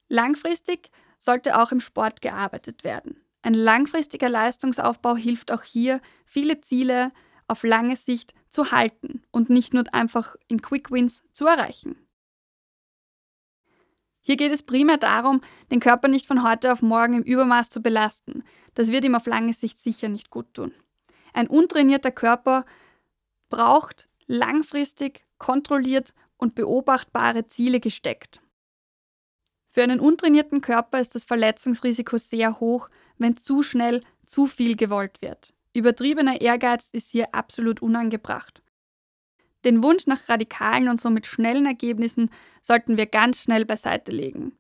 Langfristig 0.09 0.91
sollte 1.21 1.61
auch 1.61 1.71
im 1.71 1.81
Sport 1.81 2.23
gearbeitet 2.23 2.83
werden. 2.83 3.21
Ein 3.43 3.55
langfristiger 3.55 4.29
Leistungsaufbau 4.29 5.17
hilft 5.17 5.53
auch 5.53 5.63
hier, 5.63 6.01
viele 6.25 6.61
Ziele 6.61 7.13
auf 7.47 7.63
lange 7.63 7.97
Sicht 7.97 8.33
zu 8.49 8.73
halten 8.73 9.23
und 9.31 9.51
nicht 9.51 9.75
nur 9.75 9.85
einfach 9.93 10.37
in 10.49 10.63
Quick 10.63 10.91
Wins 10.91 11.23
zu 11.33 11.47
erreichen. 11.47 11.97
Hier 14.23 14.37
geht 14.37 14.53
es 14.53 14.63
primär 14.63 14.99
darum, 14.99 15.41
den 15.71 15.81
Körper 15.81 16.09
nicht 16.09 16.27
von 16.27 16.43
heute 16.43 16.73
auf 16.73 16.83
morgen 16.83 17.15
im 17.15 17.23
Übermaß 17.23 17.71
zu 17.71 17.81
belasten. 17.81 18.45
Das 18.75 18.89
wird 18.89 19.05
ihm 19.05 19.15
auf 19.15 19.27
lange 19.27 19.55
Sicht 19.55 19.79
sicher 19.79 20.09
nicht 20.09 20.31
gut 20.31 20.53
tun. 20.55 20.75
Ein 21.33 21.49
untrainierter 21.49 22.11
Körper 22.11 22.65
braucht 23.49 24.09
langfristig 24.27 25.25
kontrolliert 25.39 26.15
und 26.37 26.55
beobachtbare 26.55 27.47
Ziele 27.47 27.81
gesteckt. 27.81 28.41
Für 29.73 29.85
einen 29.85 30.01
untrainierten 30.01 30.61
Körper 30.61 31.01
ist 31.01 31.15
das 31.15 31.25
Verletzungsrisiko 31.25 32.19
sehr 32.19 32.59
hoch, 32.59 32.89
wenn 33.19 33.37
zu 33.37 33.63
schnell 33.63 34.03
zu 34.27 34.47
viel 34.47 34.77
gewollt 34.77 35.23
wird. 35.23 35.55
Übertriebener 35.73 36.41
Ehrgeiz 36.41 36.89
ist 36.93 37.13
hier 37.13 37.33
absolut 37.35 37.81
unangebracht. 37.81 38.63
Den 39.65 39.83
Wunsch 39.85 40.07
nach 40.07 40.29
radikalen 40.29 40.89
und 40.89 41.01
somit 41.01 41.27
schnellen 41.27 41.67
Ergebnissen 41.67 42.31
sollten 42.61 42.97
wir 42.97 43.07
ganz 43.07 43.43
schnell 43.43 43.65
beiseite 43.65 44.11
legen. 44.11 44.57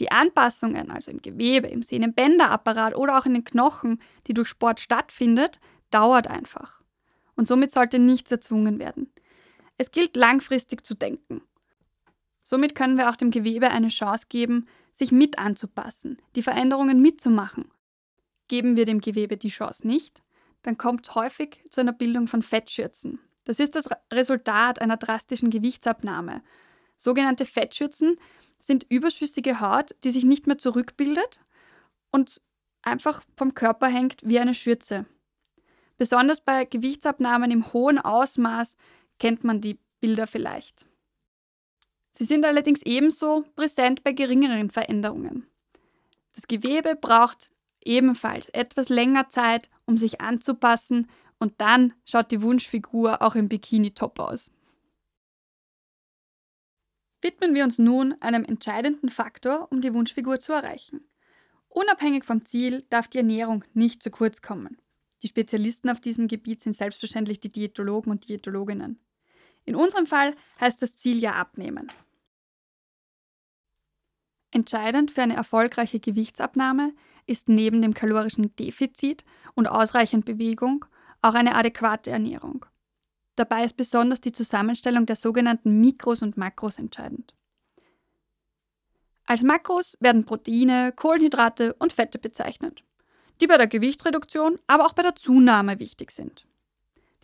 Die 0.00 0.10
Anpassungen, 0.10 0.90
also 0.90 1.10
im 1.10 1.22
Gewebe, 1.22 1.68
im 1.68 1.82
Sehnenbänderapparat 1.82 2.96
oder 2.96 3.18
auch 3.18 3.26
in 3.26 3.34
den 3.34 3.44
Knochen, 3.44 4.00
die 4.26 4.34
durch 4.34 4.48
Sport 4.48 4.80
stattfindet, 4.80 5.60
dauert 5.90 6.28
einfach. 6.28 6.80
Und 7.36 7.46
somit 7.46 7.70
sollte 7.70 7.98
nichts 7.98 8.32
erzwungen 8.32 8.78
werden. 8.78 9.12
Es 9.76 9.92
gilt 9.92 10.16
langfristig 10.16 10.84
zu 10.84 10.94
denken 10.94 11.42
Somit 12.50 12.74
können 12.74 12.96
wir 12.96 13.10
auch 13.10 13.16
dem 13.16 13.30
Gewebe 13.30 13.68
eine 13.68 13.88
Chance 13.88 14.24
geben, 14.30 14.68
sich 14.94 15.12
mit 15.12 15.38
anzupassen, 15.38 16.16
die 16.34 16.40
Veränderungen 16.40 17.02
mitzumachen. 17.02 17.70
Geben 18.48 18.74
wir 18.74 18.86
dem 18.86 19.02
Gewebe 19.02 19.36
die 19.36 19.50
Chance 19.50 19.86
nicht, 19.86 20.22
dann 20.62 20.78
kommt 20.78 21.14
häufig 21.14 21.62
zu 21.68 21.82
einer 21.82 21.92
Bildung 21.92 22.26
von 22.26 22.42
Fettschürzen. 22.42 23.18
Das 23.44 23.60
ist 23.60 23.74
das 23.74 23.90
Resultat 24.10 24.80
einer 24.80 24.96
drastischen 24.96 25.50
Gewichtsabnahme. 25.50 26.40
Sogenannte 26.96 27.44
Fettschürzen 27.44 28.16
sind 28.60 28.86
überschüssige 28.88 29.60
Haut, 29.60 29.94
die 30.02 30.10
sich 30.10 30.24
nicht 30.24 30.46
mehr 30.46 30.56
zurückbildet 30.56 31.40
und 32.12 32.40
einfach 32.80 33.22
vom 33.36 33.52
Körper 33.52 33.88
hängt 33.88 34.22
wie 34.24 34.38
eine 34.38 34.54
Schürze. 34.54 35.04
Besonders 35.98 36.40
bei 36.40 36.64
Gewichtsabnahmen 36.64 37.50
im 37.50 37.74
hohen 37.74 37.98
Ausmaß 37.98 38.78
kennt 39.18 39.44
man 39.44 39.60
die 39.60 39.78
Bilder 40.00 40.26
vielleicht. 40.26 40.87
Sie 42.18 42.24
sind 42.24 42.44
allerdings 42.44 42.82
ebenso 42.82 43.44
präsent 43.54 44.02
bei 44.02 44.10
geringeren 44.10 44.70
Veränderungen. 44.70 45.46
Das 46.34 46.48
Gewebe 46.48 46.96
braucht 46.96 47.52
ebenfalls 47.80 48.48
etwas 48.48 48.88
länger 48.88 49.28
Zeit, 49.28 49.70
um 49.86 49.96
sich 49.96 50.20
anzupassen 50.20 51.08
und 51.38 51.60
dann 51.60 51.94
schaut 52.04 52.32
die 52.32 52.42
Wunschfigur 52.42 53.22
auch 53.22 53.36
im 53.36 53.48
Bikini 53.48 53.92
top 53.92 54.18
aus. 54.18 54.50
Widmen 57.22 57.54
wir 57.54 57.62
uns 57.62 57.78
nun 57.78 58.20
einem 58.20 58.44
entscheidenden 58.44 59.10
Faktor, 59.10 59.68
um 59.70 59.80
die 59.80 59.94
Wunschfigur 59.94 60.40
zu 60.40 60.52
erreichen. 60.52 61.08
Unabhängig 61.68 62.24
vom 62.24 62.44
Ziel 62.44 62.84
darf 62.90 63.06
die 63.06 63.18
Ernährung 63.18 63.62
nicht 63.74 64.02
zu 64.02 64.10
kurz 64.10 64.42
kommen. 64.42 64.78
Die 65.22 65.28
Spezialisten 65.28 65.88
auf 65.88 66.00
diesem 66.00 66.26
Gebiet 66.26 66.62
sind 66.62 66.72
selbstverständlich 66.72 67.38
die 67.38 67.52
Diätologen 67.52 68.10
und 68.10 68.28
Diätologinnen. 68.28 68.98
In 69.64 69.76
unserem 69.76 70.06
Fall 70.06 70.34
heißt 70.60 70.82
das 70.82 70.96
Ziel 70.96 71.18
ja 71.18 71.34
abnehmen. 71.34 71.92
Entscheidend 74.50 75.10
für 75.10 75.22
eine 75.22 75.36
erfolgreiche 75.36 76.00
Gewichtsabnahme 76.00 76.94
ist 77.26 77.48
neben 77.48 77.82
dem 77.82 77.92
kalorischen 77.92 78.54
Defizit 78.56 79.24
und 79.54 79.66
ausreichend 79.66 80.24
Bewegung 80.24 80.86
auch 81.20 81.34
eine 81.34 81.54
adäquate 81.54 82.10
Ernährung. 82.10 82.64
Dabei 83.36 83.64
ist 83.64 83.76
besonders 83.76 84.20
die 84.20 84.32
Zusammenstellung 84.32 85.06
der 85.06 85.16
sogenannten 85.16 85.80
Mikros 85.80 86.22
und 86.22 86.36
Makros 86.36 86.78
entscheidend. 86.78 87.34
Als 89.26 89.42
Makros 89.42 89.96
werden 90.00 90.24
Proteine, 90.24 90.92
Kohlenhydrate 90.92 91.74
und 91.74 91.92
Fette 91.92 92.18
bezeichnet, 92.18 92.82
die 93.40 93.46
bei 93.46 93.58
der 93.58 93.66
Gewichtsreduktion, 93.66 94.58
aber 94.66 94.86
auch 94.86 94.94
bei 94.94 95.02
der 95.02 95.14
Zunahme 95.14 95.78
wichtig 95.78 96.10
sind. 96.10 96.46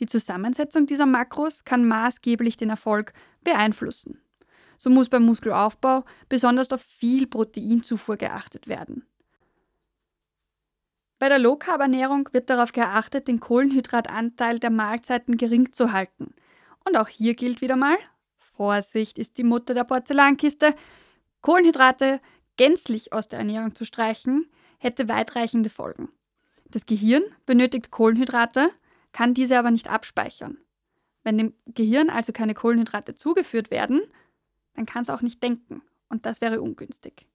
Die 0.01 0.07
Zusammensetzung 0.07 0.87
dieser 0.87 1.07
Makros 1.07 1.65
kann 1.65 1.87
maßgeblich 1.87 2.59
den 2.59 2.69
Erfolg 2.69 3.15
beeinflussen. 3.43 4.21
So 4.85 4.91
muss 4.91 5.09
beim 5.09 5.23
Muskelaufbau 5.23 6.05
besonders 6.29 6.71
auf 6.71 6.83
viel 6.83 7.27
Proteinzufuhr 7.27 8.19
geachtet 8.19 8.69
werden. 8.69 9.07
Bei 11.19 11.31
der 11.31 11.39
Low-Carb-Ernährung 11.39 12.29
wird 12.33 12.51
darauf 12.51 12.73
geachtet, 12.73 13.27
den 13.27 13.41
Kohlenhydratanteil 13.41 14.59
der 14.59 14.69
Mahlzeiten 14.69 15.39
gering 15.39 15.73
zu 15.73 15.93
halten. 15.93 16.35
Und 16.85 16.99
auch 16.99 17.09
hier 17.09 17.33
gilt 17.33 17.63
wieder 17.63 17.77
mal, 17.77 17.97
Vorsicht 18.37 19.19
ist 19.19 19.39
die 19.39 19.43
Mutter 19.43 19.73
der 19.73 19.85
Porzellankiste, 19.85 20.75
Kohlenhydrate 21.41 22.21
gänzlich 22.59 23.15
aus 23.15 23.27
der 23.27 23.39
Ernährung 23.39 23.75
zu 23.75 23.87
streichen, 23.87 24.51
hätte 24.77 25.09
weitreichende 25.09 25.71
Folgen. 25.71 26.11
Das 26.69 26.85
Gehirn 26.85 27.23
benötigt 27.47 27.91
Kohlenhydrate, 27.91 28.69
kann 29.13 29.33
diese 29.33 29.59
aber 29.59 29.71
nicht 29.71 29.89
abspeichern. 29.89 30.59
Wenn 31.23 31.39
dem 31.39 31.55
Gehirn 31.65 32.11
also 32.11 32.35
keine 32.35 32.53
Kohlenhydrate 32.53 33.15
zugeführt 33.15 33.71
werden, 33.71 34.03
dann 34.75 34.87
kann 34.87 35.03
es 35.03 35.11
auch 35.11 35.23
nicht 35.23 35.43
denken 35.43 35.83
und 36.09 36.27
das 36.27 36.41
wäre 36.41 36.61
ungünstig. 36.61 37.27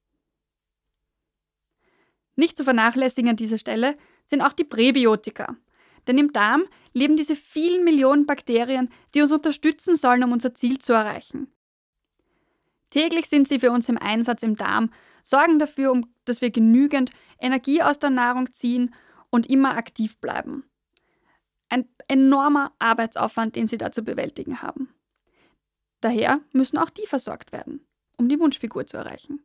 Nicht 2.36 2.56
zu 2.56 2.64
vernachlässigen 2.64 3.32
an 3.32 3.36
dieser 3.36 3.58
Stelle 3.58 3.98
sind 4.26 4.42
auch 4.42 4.54
die 4.54 4.64
Präbiotika. 4.64 5.58
Denn 6.08 6.18
im 6.18 6.32
Darm 6.32 6.64
leben 6.94 7.18
diese 7.18 7.36
vielen 7.36 7.84
Millionen 7.84 8.26
Bakterien, 8.26 8.90
die 9.14 9.22
uns 9.22 9.32
unterstützen 9.32 9.96
sollen, 9.96 10.24
um 10.24 10.32
unser 10.32 10.56
Ziel 10.56 10.78
zu 10.78 10.94
erreichen. 10.94 11.52
Täglich 12.90 13.28
sind 13.28 13.48
sie 13.48 13.60
für 13.60 13.72
uns 13.72 13.90
im 13.90 13.98
Einsatz 13.98 14.42
im 14.42 14.56
Darm, 14.56 14.92
sorgen 15.22 15.60
dafür, 15.60 16.02
dass 16.26 16.42
wir 16.42 16.50
genügend 16.50 17.12
Energie 17.40 17.84
aus 17.84 18.00
der 18.00 18.10
Nahrung 18.10 18.52
ziehen 18.54 18.96
und 19.30 19.50
immer 19.50 19.78
aktiv 19.78 20.18
bleiben. 20.18 20.64
Ein 21.68 21.88
enormer 22.08 22.74
Arbeitsaufwand, 22.80 23.56
den 23.56 23.68
sie 23.68 23.78
da 23.78 23.92
zu 23.92 24.02
bewältigen 24.02 24.62
haben. 24.62 24.90
Daher 26.02 26.42
müssen 26.54 26.78
auch 26.78 26.90
die 26.90 27.06
versorgt 27.06 27.52
werden, 27.52 27.86
um 28.18 28.30
die 28.30 28.40
Wunschfigur 28.40 28.86
zu 28.86 28.98
erreichen. 28.98 29.44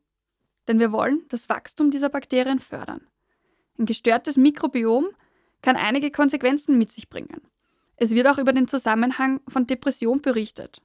Denn 0.69 0.79
wir 0.79 0.93
wollen 0.93 1.25
das 1.29 1.49
Wachstum 1.49 1.91
dieser 1.91 2.09
Bakterien 2.09 2.61
fördern. 2.61 3.07
Ein 3.79 3.87
gestörtes 3.87 4.37
Mikrobiom 4.37 5.09
kann 5.63 5.77
einige 5.77 6.11
Konsequenzen 6.11 6.79
mit 6.79 6.93
sich 6.93 7.09
bringen. 7.09 7.43
Es 7.97 8.13
wird 8.13 8.27
auch 8.27 8.39
über 8.39 8.53
den 8.53 8.69
Zusammenhang 8.69 9.41
von 9.49 9.67
Depression 9.67 10.21
berichtet. 10.21 10.81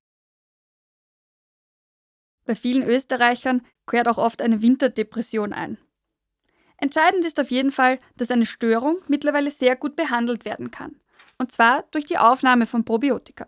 Bei 2.45 2.55
vielen 2.55 2.83
Österreichern 2.83 3.65
kehrt 3.85 4.07
auch 4.07 4.17
oft 4.17 4.41
eine 4.41 4.61
Winterdepression 4.61 5.53
ein. 5.53 5.77
Entscheidend 6.77 7.25
ist 7.25 7.39
auf 7.39 7.51
jeden 7.51 7.71
Fall, 7.71 7.99
dass 8.15 8.31
eine 8.31 8.45
Störung 8.45 8.99
mittlerweile 9.07 9.51
sehr 9.51 9.75
gut 9.75 9.95
behandelt 9.95 10.45
werden 10.45 10.71
kann. 10.71 10.99
Und 11.37 11.51
zwar 11.51 11.83
durch 11.91 12.05
die 12.05 12.17
Aufnahme 12.17 12.65
von 12.65 12.85
Probiotika. 12.85 13.47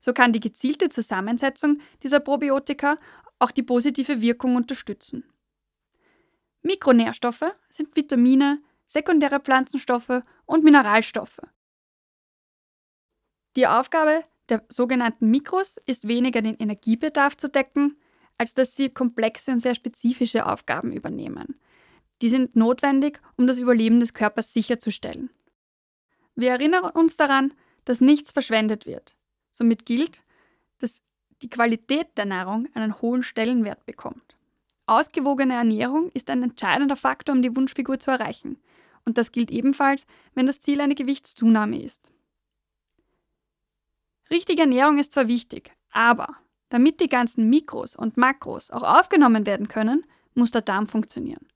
So 0.00 0.12
kann 0.12 0.32
die 0.32 0.40
gezielte 0.40 0.88
Zusammensetzung 0.88 1.80
dieser 2.02 2.20
Probiotika 2.20 2.96
auch 3.38 3.50
die 3.50 3.62
positive 3.62 4.20
Wirkung 4.20 4.56
unterstützen. 4.56 5.24
Mikronährstoffe 6.62 7.52
sind 7.70 7.94
Vitamine, 7.96 8.62
sekundäre 8.86 9.40
Pflanzenstoffe 9.40 10.22
und 10.46 10.64
Mineralstoffe. 10.64 11.40
Die 13.56 13.66
Aufgabe 13.66 14.24
der 14.48 14.64
sogenannten 14.68 15.30
Mikros 15.30 15.78
ist 15.86 16.08
weniger 16.08 16.42
den 16.42 16.56
Energiebedarf 16.56 17.36
zu 17.36 17.48
decken, 17.48 17.96
als 18.36 18.54
dass 18.54 18.74
sie 18.74 18.90
komplexe 18.90 19.52
und 19.52 19.60
sehr 19.60 19.74
spezifische 19.74 20.46
Aufgaben 20.46 20.92
übernehmen. 20.92 21.60
Die 22.22 22.28
sind 22.28 22.56
notwendig, 22.56 23.20
um 23.36 23.46
das 23.46 23.58
Überleben 23.58 24.00
des 24.00 24.12
Körpers 24.12 24.52
sicherzustellen. 24.52 25.30
Wir 26.34 26.50
erinnern 26.50 26.84
uns 26.84 27.16
daran, 27.16 27.54
dass 27.84 28.00
nichts 28.00 28.32
verschwendet 28.32 28.86
wird. 28.86 29.16
Somit 29.50 29.86
gilt, 29.86 30.22
dass 30.78 31.02
die 31.42 31.50
Qualität 31.50 32.08
der 32.16 32.26
Nahrung 32.26 32.68
einen 32.74 33.00
hohen 33.00 33.22
Stellenwert 33.22 33.84
bekommt. 33.86 34.36
Ausgewogene 34.86 35.54
Ernährung 35.54 36.10
ist 36.14 36.30
ein 36.30 36.42
entscheidender 36.42 36.96
Faktor, 36.96 37.34
um 37.34 37.42
die 37.42 37.54
Wunschfigur 37.54 37.98
zu 37.98 38.10
erreichen. 38.10 38.58
Und 39.04 39.18
das 39.18 39.32
gilt 39.32 39.50
ebenfalls, 39.50 40.06
wenn 40.34 40.46
das 40.46 40.60
Ziel 40.60 40.80
eine 40.80 40.94
Gewichtszunahme 40.94 41.80
ist. 41.80 42.12
Richtige 44.30 44.62
Ernährung 44.62 44.98
ist 44.98 45.12
zwar 45.12 45.28
wichtig, 45.28 45.72
aber 45.90 46.36
damit 46.68 47.00
die 47.00 47.08
ganzen 47.08 47.48
Mikros 47.48 47.96
und 47.96 48.16
Makros 48.16 48.70
auch 48.70 48.82
aufgenommen 48.82 49.46
werden 49.46 49.68
können, 49.68 50.04
muss 50.34 50.52
der 50.52 50.62
Darm 50.62 50.86
funktionieren. 50.86 51.46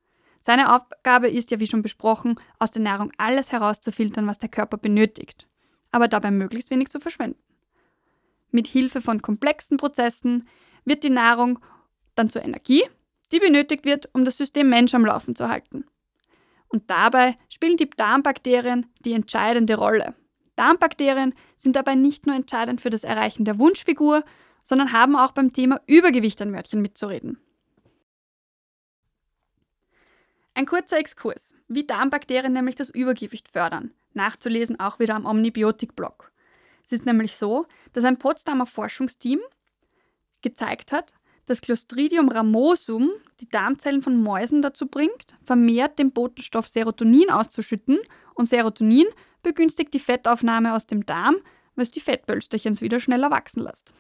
Seine 0.43 0.75
Aufgabe 0.75 1.29
ist 1.29 1.51
ja, 1.51 1.61
wie 1.61 1.67
schon 1.67 1.83
besprochen, 1.83 2.39
aus 2.59 2.71
der 2.71 2.83
Nahrung 2.83 3.13
alles 3.17 3.53
herauszufiltern, 3.53 4.27
was 4.27 4.39
der 4.39 4.49
Körper 4.49 4.77
benötigt, 4.77 5.47
aber 5.91 6.09
dabei 6.09 6.31
möglichst 6.31 6.71
wenig 6.71 6.89
zu 6.89 7.01
verschwenden. 7.01 7.41
Mit 8.55 8.69
Hilfe 8.69 9.01
von 9.01 9.21
komplexen 9.21 9.79
Prozessen 9.79 10.47
wird 10.85 11.03
die 11.03 11.11
Nahrung 11.11 11.59
dann 12.15 12.29
zur 12.29 12.45
Energie, 12.45 12.85
die 13.33 13.41
benötigt 13.41 13.85
wird, 13.85 14.09
um 14.13 14.25
das 14.25 14.37
System 14.37 14.69
Mensch 14.69 14.95
am 14.95 15.05
Laufen 15.05 15.35
zu 15.35 15.49
halten. 15.49 15.85
Und 16.69 16.89
dabei 16.89 17.37
spielen 17.49 17.77
die 17.77 17.91
Darmbakterien 17.91 18.87
die 19.05 19.13
entscheidende 19.13 19.75
Rolle. 19.75 20.15
Darmbakterien 20.55 21.35
sind 21.59 21.75
dabei 21.75 21.97
nicht 21.97 22.27
nur 22.27 22.37
entscheidend 22.37 22.81
für 22.81 22.91
das 22.91 23.03
Erreichen 23.03 23.45
der 23.45 23.59
Wunschfigur, 23.59 24.23
sondern 24.63 24.93
haben 24.93 25.17
auch 25.17 25.33
beim 25.33 25.53
Thema 25.53 25.81
Übergewicht 25.89 26.41
ein 26.41 26.53
Wörtchen 26.53 26.81
mitzureden. 26.81 27.41
Ein 30.55 30.67
kurzer 30.67 30.99
Exkurs, 30.99 31.57
wie 31.67 31.89
Darmbakterien 31.89 32.53
nämlich 32.53 32.77
das 32.77 32.91
Übergewicht 32.91 33.49
fördern. 33.49 33.91
Nachzulesen 34.13 34.79
auch 34.79 35.01
wieder 35.01 35.17
am 35.17 35.27
Omnibiotik-Blog. 35.27 36.31
Es 36.85 36.93
ist 36.93 37.07
nämlich 37.07 37.37
so, 37.37 37.67
dass 37.93 38.05
ein 38.05 38.19
Potsdamer 38.19 38.67
Forschungsteam 38.67 39.41
gezeigt 40.43 40.93
hat, 40.93 41.15
dass 41.47 41.61
Clostridium 41.61 42.29
ramosum 42.29 43.11
die 43.41 43.49
Darmzellen 43.49 44.03
von 44.03 44.23
Mäusen 44.23 44.63
dazu 44.63 44.87
bringt, 44.87 45.37
vermehrt 45.43 45.99
den 45.99 46.13
Botenstoff 46.13 46.69
Serotonin 46.69 47.31
auszuschütten 47.31 47.99
und 48.35 48.47
Serotonin 48.47 49.07
begünstigt 49.43 49.93
die 49.93 50.01
Fettaufnahme 50.01 50.75
aus 50.75 50.87
dem 50.87 51.05
Darm, 51.05 51.37
was 51.75 51.91
die 51.91 52.01
Fettpölsterchen 52.01 52.81
wieder 52.81 53.01
schneller 53.01 53.31
wachsen 53.31 53.63
lässt. 53.63 53.93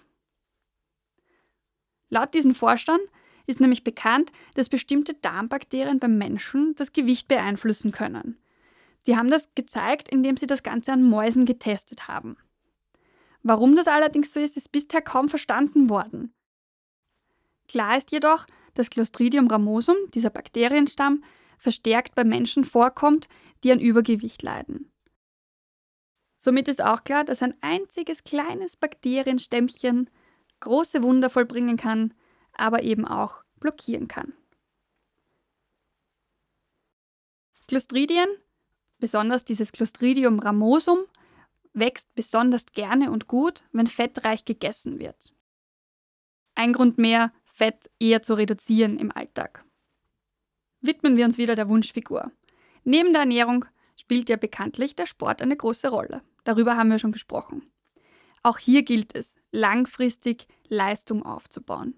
Laut 2.08 2.32
diesen 2.34 2.54
Forschern 2.54 3.00
ist 3.46 3.60
nämlich 3.60 3.84
bekannt, 3.84 4.30
dass 4.54 4.68
bestimmte 4.68 5.14
Darmbakterien 5.14 5.98
beim 5.98 6.16
Menschen 6.16 6.74
das 6.76 6.92
Gewicht 6.92 7.28
beeinflussen 7.28 7.92
können. 7.92 8.38
Die 9.06 9.16
haben 9.16 9.28
das 9.28 9.54
gezeigt, 9.54 10.08
indem 10.08 10.36
sie 10.36 10.46
das 10.46 10.62
Ganze 10.62 10.92
an 10.92 11.02
Mäusen 11.02 11.44
getestet 11.44 12.08
haben. 12.08 12.38
Warum 13.44 13.76
das 13.76 13.86
allerdings 13.86 14.32
so 14.32 14.40
ist, 14.40 14.56
ist 14.56 14.72
bisher 14.72 15.02
kaum 15.02 15.28
verstanden 15.28 15.90
worden. 15.90 16.34
Klar 17.68 17.98
ist 17.98 18.10
jedoch, 18.10 18.46
dass 18.72 18.88
Clostridium 18.88 19.48
ramosum, 19.48 19.96
dieser 20.14 20.30
Bakterienstamm, 20.30 21.22
verstärkt 21.58 22.14
bei 22.14 22.24
Menschen 22.24 22.64
vorkommt, 22.64 23.28
die 23.62 23.70
an 23.70 23.80
Übergewicht 23.80 24.42
leiden. 24.42 24.90
Somit 26.38 26.68
ist 26.68 26.82
auch 26.82 27.04
klar, 27.04 27.24
dass 27.24 27.42
ein 27.42 27.54
einziges 27.60 28.24
kleines 28.24 28.76
Bakterienstämmchen 28.76 30.08
große 30.60 31.02
Wunder 31.02 31.28
vollbringen 31.28 31.76
kann, 31.76 32.14
aber 32.54 32.82
eben 32.82 33.06
auch 33.06 33.44
blockieren 33.60 34.08
kann. 34.08 34.32
Clostridien, 37.68 38.28
besonders 38.98 39.44
dieses 39.44 39.72
Clostridium 39.72 40.38
ramosum, 40.38 41.00
wächst 41.74 42.14
besonders 42.14 42.66
gerne 42.66 43.10
und 43.10 43.26
gut, 43.26 43.64
wenn 43.72 43.86
fettreich 43.86 44.44
gegessen 44.44 44.98
wird. 44.98 45.32
Ein 46.54 46.72
Grund 46.72 46.98
mehr, 46.98 47.32
Fett 47.44 47.90
eher 48.00 48.22
zu 48.22 48.34
reduzieren 48.34 48.98
im 48.98 49.12
Alltag. 49.12 49.64
Widmen 50.80 51.16
wir 51.16 51.24
uns 51.24 51.38
wieder 51.38 51.54
der 51.54 51.68
Wunschfigur. 51.68 52.32
Neben 52.84 53.12
der 53.12 53.22
Ernährung 53.22 53.64
spielt 53.96 54.28
ja 54.28 54.36
bekanntlich 54.36 54.96
der 54.96 55.06
Sport 55.06 55.40
eine 55.40 55.56
große 55.56 55.88
Rolle. 55.88 56.22
Darüber 56.44 56.76
haben 56.76 56.90
wir 56.90 56.98
schon 56.98 57.12
gesprochen. 57.12 57.70
Auch 58.42 58.58
hier 58.58 58.82
gilt 58.82 59.14
es, 59.14 59.36
langfristig 59.52 60.46
Leistung 60.68 61.24
aufzubauen. 61.24 61.94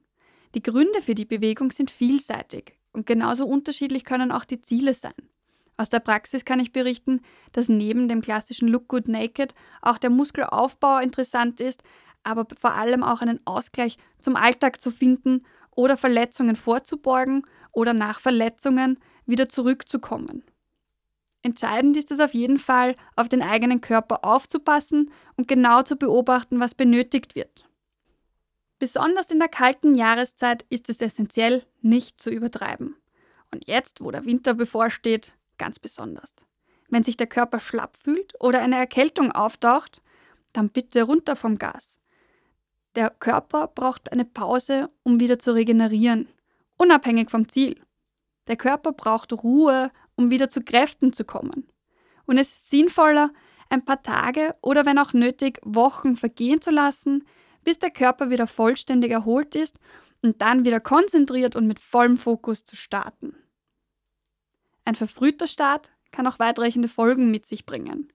Die 0.54 0.62
Gründe 0.62 1.02
für 1.02 1.14
die 1.14 1.24
Bewegung 1.24 1.70
sind 1.72 1.90
vielseitig 1.90 2.78
Und 2.92 3.06
genauso 3.06 3.46
unterschiedlich 3.46 4.04
können 4.04 4.32
auch 4.32 4.44
die 4.44 4.62
Ziele 4.62 4.94
sein. 4.94 5.14
Aus 5.78 5.90
der 5.90 6.00
Praxis 6.00 6.44
kann 6.44 6.58
ich 6.58 6.72
berichten, 6.72 7.20
dass 7.52 7.68
neben 7.68 8.08
dem 8.08 8.22
klassischen 8.22 8.68
Look 8.68 8.88
Good 8.88 9.08
Naked 9.08 9.54
auch 9.82 9.98
der 9.98 10.10
Muskelaufbau 10.10 10.98
interessant 10.98 11.60
ist, 11.60 11.82
aber 12.22 12.46
vor 12.58 12.74
allem 12.74 13.02
auch 13.02 13.20
einen 13.20 13.40
Ausgleich 13.46 13.98
zum 14.18 14.36
Alltag 14.36 14.80
zu 14.80 14.90
finden 14.90 15.44
oder 15.70 15.96
Verletzungen 15.96 16.56
vorzubeugen 16.56 17.46
oder 17.72 17.92
nach 17.92 18.20
Verletzungen 18.20 18.98
wieder 19.26 19.48
zurückzukommen. 19.48 20.42
Entscheidend 21.42 21.96
ist 21.96 22.10
es 22.10 22.18
auf 22.18 22.34
jeden 22.34 22.58
Fall, 22.58 22.96
auf 23.14 23.28
den 23.28 23.42
eigenen 23.42 23.80
Körper 23.80 24.24
aufzupassen 24.24 25.12
und 25.36 25.46
genau 25.46 25.82
zu 25.82 25.96
beobachten, 25.96 26.58
was 26.58 26.74
benötigt 26.74 27.36
wird. 27.36 27.68
Besonders 28.78 29.30
in 29.30 29.38
der 29.38 29.48
kalten 29.48 29.94
Jahreszeit 29.94 30.64
ist 30.70 30.88
es 30.88 31.00
essentiell, 31.00 31.64
nicht 31.82 32.20
zu 32.20 32.30
übertreiben. 32.30 32.96
Und 33.52 33.66
jetzt, 33.68 34.00
wo 34.00 34.10
der 34.10 34.24
Winter 34.24 34.54
bevorsteht, 34.54 35.34
ganz 35.59 35.79
besonders. 35.79 36.35
Wenn 36.88 37.03
sich 37.03 37.16
der 37.16 37.27
Körper 37.27 37.61
schlapp 37.61 37.97
fühlt 38.03 38.35
oder 38.40 38.61
eine 38.61 38.77
Erkältung 38.77 39.33
auftaucht, 39.33 40.03
dann 40.53 40.71
bitte 40.71 41.03
runter 41.03 41.37
vom 41.37 41.59
Gas. 41.59 41.99
Der 42.95 43.11
Körper 43.11 43.66
braucht 43.69 44.11
eine 44.12 44.25
Pause, 44.25 44.88
um 45.03 45.21
wieder 45.21 45.38
zu 45.38 45.53
regenerieren, 45.53 46.29
unabhängig 46.79 47.31
vom 47.31 47.49
Ziel. 47.49 47.81
Der 48.47 48.57
Körper 48.57 48.92
braucht 48.92 49.33
Ruhe, 49.33 49.90
um 50.14 50.31
wieder 50.31 50.49
zu 50.49 50.62
Kräften 50.62 51.12
zu 51.12 51.25
kommen. 51.25 51.69
Und 52.25 52.38
es 52.38 52.53
ist 52.53 52.71
sinnvoller, 52.71 53.31
ein 53.69 53.85
paar 53.85 54.03
Tage 54.03 54.55
oder 54.62 54.87
wenn 54.87 54.99
auch 54.99 55.12
nötig 55.12 55.61
Wochen 55.64 56.16
vergehen 56.16 56.61
zu 56.61 56.71
lassen, 56.71 57.25
bis 57.64 57.79
der 57.79 57.90
Körper 57.90 58.31
wieder 58.31 58.47
vollständig 58.47 59.11
erholt 59.11 59.55
ist 59.55 59.79
und 60.23 60.40
dann 60.40 60.64
wieder 60.64 60.81
konzentriert 60.81 61.57
und 61.57 61.66
mit 61.66 61.81
vollem 61.81 62.16
Fokus 62.16 62.64
zu 62.64 62.77
starten. 62.77 63.35
Ein 64.87 64.94
verfrühter 64.94 65.49
Start 65.49 65.90
kann 66.12 66.29
auch 66.29 66.38
weitreichende 66.38 66.87
Folgen 66.87 67.33
mit 67.33 67.44
sich 67.44 67.66
bringen. 67.66 68.12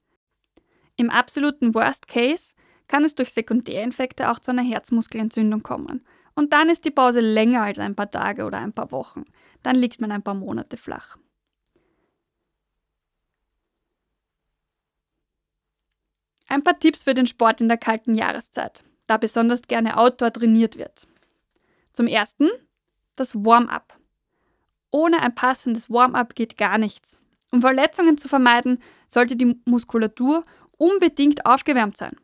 Im 0.96 1.10
absoluten 1.10 1.76
Worst 1.76 2.08
Case 2.08 2.56
kann 2.88 3.04
es 3.04 3.14
durch 3.14 3.34
Sekundärinfekte 3.34 4.32
auch 4.32 4.40
zu 4.40 4.52
einer 4.52 4.64
Herzmuskelentzündung 4.64 5.64
kommen. 5.64 6.08
Und 6.34 6.54
dann 6.54 6.70
ist 6.70 6.86
die 6.86 6.92
Pause 6.92 7.20
länger 7.20 7.64
als 7.64 7.78
ein 7.78 7.96
paar 7.96 8.10
Tage 8.10 8.46
oder 8.46 8.60
ein 8.60 8.72
paar 8.72 8.92
Wochen. 8.94 9.26
Dann 9.64 9.76
liegt 9.76 10.00
man 10.00 10.14
ein 10.14 10.24
paar 10.24 10.34
Monate 10.34 10.78
flach. 10.78 11.18
Ein 16.48 16.64
paar 16.64 16.80
Tipps 16.80 17.04
für 17.04 17.14
den 17.14 17.28
Sport 17.28 17.60
in 17.60 17.68
der 17.68 17.78
kalten 17.78 18.16
Jahreszeit, 18.16 18.86
da 19.08 19.18
besonders 19.18 19.64
gerne 19.64 19.98
Outdoor 19.98 20.32
trainiert 20.32 20.78
wird. 20.78 21.06
Zum 21.92 22.08
ersten 22.08 22.50
das 23.18 23.36
Warm-up. 23.36 24.01
Ohne 24.92 25.22
ein 25.22 25.34
passendes 25.34 25.90
Warm-up 25.90 26.36
geht 26.36 26.58
gar 26.58 26.78
nichts. 26.78 27.22
Um 27.52 27.62
Verletzungen 27.62 28.18
zu 28.18 28.28
vermeiden, 28.28 28.80
sollte 29.08 29.36
die 29.36 29.60
Muskulatur 29.66 30.46
unbedingt 30.78 31.46
aufgewärmt 31.46 31.98
sein. 31.98 32.16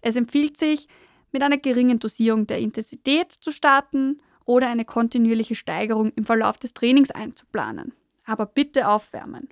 Es 0.00 0.16
empfiehlt 0.16 0.56
sich, 0.56 0.88
mit 1.32 1.42
einer 1.42 1.58
geringen 1.58 1.98
Dosierung 1.98 2.46
der 2.46 2.58
Intensität 2.58 3.32
zu 3.32 3.50
starten 3.50 4.20
oder 4.44 4.68
eine 4.68 4.84
kontinuierliche 4.84 5.54
Steigerung 5.54 6.12
im 6.14 6.24
Verlauf 6.24 6.58
des 6.58 6.74
Trainings 6.74 7.10
einzuplanen. 7.10 7.94
Aber 8.24 8.46
bitte 8.46 8.88
aufwärmen. 8.88 9.48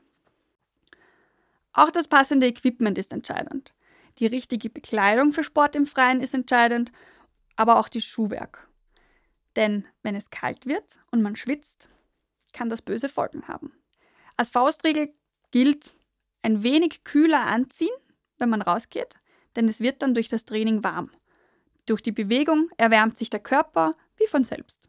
Auch 1.73 1.90
das 1.90 2.09
passende 2.09 2.46
Equipment 2.46 2.99
ist 2.99 3.12
entscheidend. 3.12 3.73
Die 4.18 4.27
richtige 4.27 4.68
Bekleidung 4.68 5.33
für 5.33 5.44
Sport 5.44 5.77
im 5.77 5.87
Freien 5.87 6.20
ist 6.20 6.35
entscheidend, 6.35 6.92
aber 7.57 7.79
auch 7.79 7.88
die 7.88 8.03
Schuhwerk. 8.03 8.68
Denn 9.57 9.87
wenn 10.03 10.14
es 10.14 10.31
kalt 10.31 10.66
wird 10.66 11.01
und 11.11 11.23
man 11.23 11.37
schwitzt, 11.37 11.88
kann 12.52 12.68
das 12.68 12.82
böse 12.82 13.08
Folgen 13.08 13.48
haben. 13.48 13.72
Als 14.36 14.50
Faustregel 14.50 15.12
gilt 15.50 15.92
ein 16.42 16.62
wenig 16.62 17.04
kühler 17.04 17.46
anziehen, 17.46 17.94
wenn 18.38 18.48
man 18.48 18.62
rausgeht, 18.62 19.14
denn 19.56 19.68
es 19.68 19.80
wird 19.80 20.02
dann 20.02 20.14
durch 20.14 20.28
das 20.28 20.44
Training 20.44 20.82
warm. 20.82 21.10
Durch 21.86 22.02
die 22.02 22.12
Bewegung 22.12 22.70
erwärmt 22.76 23.18
sich 23.18 23.30
der 23.30 23.40
Körper 23.40 23.96
wie 24.16 24.26
von 24.26 24.44
selbst. 24.44 24.88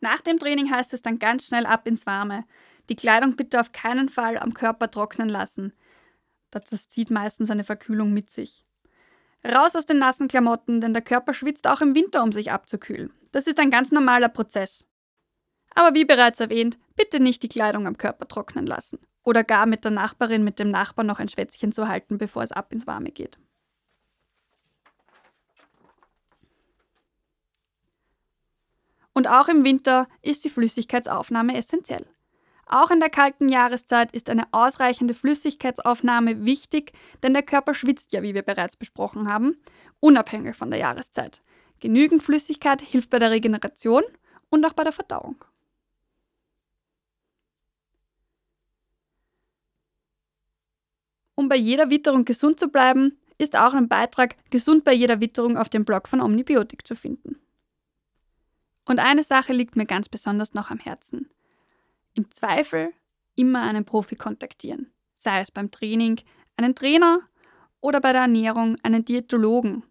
Nach 0.00 0.20
dem 0.20 0.38
Training 0.38 0.70
heißt 0.70 0.92
es 0.92 1.02
dann 1.02 1.18
ganz 1.18 1.46
schnell 1.46 1.66
ab 1.66 1.86
ins 1.88 2.06
Warme. 2.06 2.44
Die 2.88 2.96
Kleidung 2.96 3.36
bitte 3.36 3.60
auf 3.60 3.72
keinen 3.72 4.08
Fall 4.08 4.38
am 4.38 4.54
Körper 4.54 4.90
trocknen 4.90 5.28
lassen. 5.28 5.72
Das 6.50 6.88
zieht 6.88 7.10
meistens 7.10 7.50
eine 7.50 7.64
Verkühlung 7.64 8.12
mit 8.12 8.30
sich. 8.30 8.64
Raus 9.44 9.76
aus 9.76 9.86
den 9.86 9.98
nassen 9.98 10.28
Klamotten, 10.28 10.80
denn 10.80 10.92
der 10.92 11.02
Körper 11.02 11.34
schwitzt 11.34 11.66
auch 11.66 11.80
im 11.80 11.94
Winter, 11.94 12.22
um 12.22 12.32
sich 12.32 12.50
abzukühlen. 12.50 13.12
Das 13.32 13.46
ist 13.46 13.60
ein 13.60 13.70
ganz 13.70 13.92
normaler 13.92 14.28
Prozess. 14.28 14.86
Aber 15.76 15.94
wie 15.94 16.06
bereits 16.06 16.40
erwähnt, 16.40 16.78
bitte 16.96 17.22
nicht 17.22 17.42
die 17.42 17.50
Kleidung 17.50 17.86
am 17.86 17.98
Körper 17.98 18.26
trocknen 18.26 18.66
lassen 18.66 18.98
oder 19.22 19.44
gar 19.44 19.66
mit 19.66 19.84
der 19.84 19.90
Nachbarin, 19.90 20.42
mit 20.42 20.58
dem 20.58 20.70
Nachbarn 20.70 21.06
noch 21.06 21.18
ein 21.18 21.28
Schwätzchen 21.28 21.70
zu 21.70 21.86
halten, 21.86 22.16
bevor 22.16 22.42
es 22.42 22.50
ab 22.50 22.72
ins 22.72 22.86
Warme 22.86 23.10
geht. 23.10 23.38
Und 29.12 29.28
auch 29.28 29.48
im 29.48 29.64
Winter 29.64 30.08
ist 30.22 30.44
die 30.44 30.50
Flüssigkeitsaufnahme 30.50 31.54
essentiell. 31.54 32.06
Auch 32.64 32.90
in 32.90 33.00
der 33.00 33.10
kalten 33.10 33.50
Jahreszeit 33.50 34.12
ist 34.12 34.30
eine 34.30 34.48
ausreichende 34.52 35.12
Flüssigkeitsaufnahme 35.14 36.46
wichtig, 36.46 36.92
denn 37.22 37.34
der 37.34 37.42
Körper 37.42 37.74
schwitzt 37.74 38.12
ja, 38.12 38.22
wie 38.22 38.34
wir 38.34 38.42
bereits 38.42 38.76
besprochen 38.76 39.30
haben, 39.30 39.58
unabhängig 40.00 40.56
von 40.56 40.70
der 40.70 40.80
Jahreszeit. 40.80 41.42
Genügend 41.80 42.22
Flüssigkeit 42.22 42.80
hilft 42.80 43.10
bei 43.10 43.18
der 43.18 43.30
Regeneration 43.30 44.02
und 44.48 44.64
auch 44.64 44.72
bei 44.72 44.84
der 44.84 44.92
Verdauung. 44.92 45.44
Um 51.36 51.48
bei 51.48 51.56
jeder 51.56 51.90
Witterung 51.90 52.24
gesund 52.24 52.58
zu 52.58 52.68
bleiben, 52.68 53.18
ist 53.38 53.56
auch 53.56 53.74
ein 53.74 53.88
Beitrag 53.88 54.36
Gesund 54.50 54.84
bei 54.84 54.94
jeder 54.94 55.20
Witterung 55.20 55.56
auf 55.58 55.68
dem 55.68 55.84
Blog 55.84 56.08
von 56.08 56.20
Omnibiotik 56.20 56.86
zu 56.86 56.96
finden. 56.96 57.38
Und 58.86 58.98
eine 58.98 59.22
Sache 59.22 59.52
liegt 59.52 59.76
mir 59.76 59.84
ganz 59.84 60.08
besonders 60.08 60.54
noch 60.54 60.70
am 60.70 60.78
Herzen. 60.78 61.28
Im 62.14 62.30
Zweifel 62.30 62.92
immer 63.34 63.62
einen 63.62 63.84
Profi 63.84 64.16
kontaktieren, 64.16 64.90
sei 65.16 65.40
es 65.40 65.50
beim 65.50 65.70
Training 65.70 66.20
einen 66.56 66.74
Trainer 66.74 67.20
oder 67.80 68.00
bei 68.00 68.12
der 68.12 68.22
Ernährung 68.22 68.78
einen 68.82 69.04
Diätologen. 69.04 69.82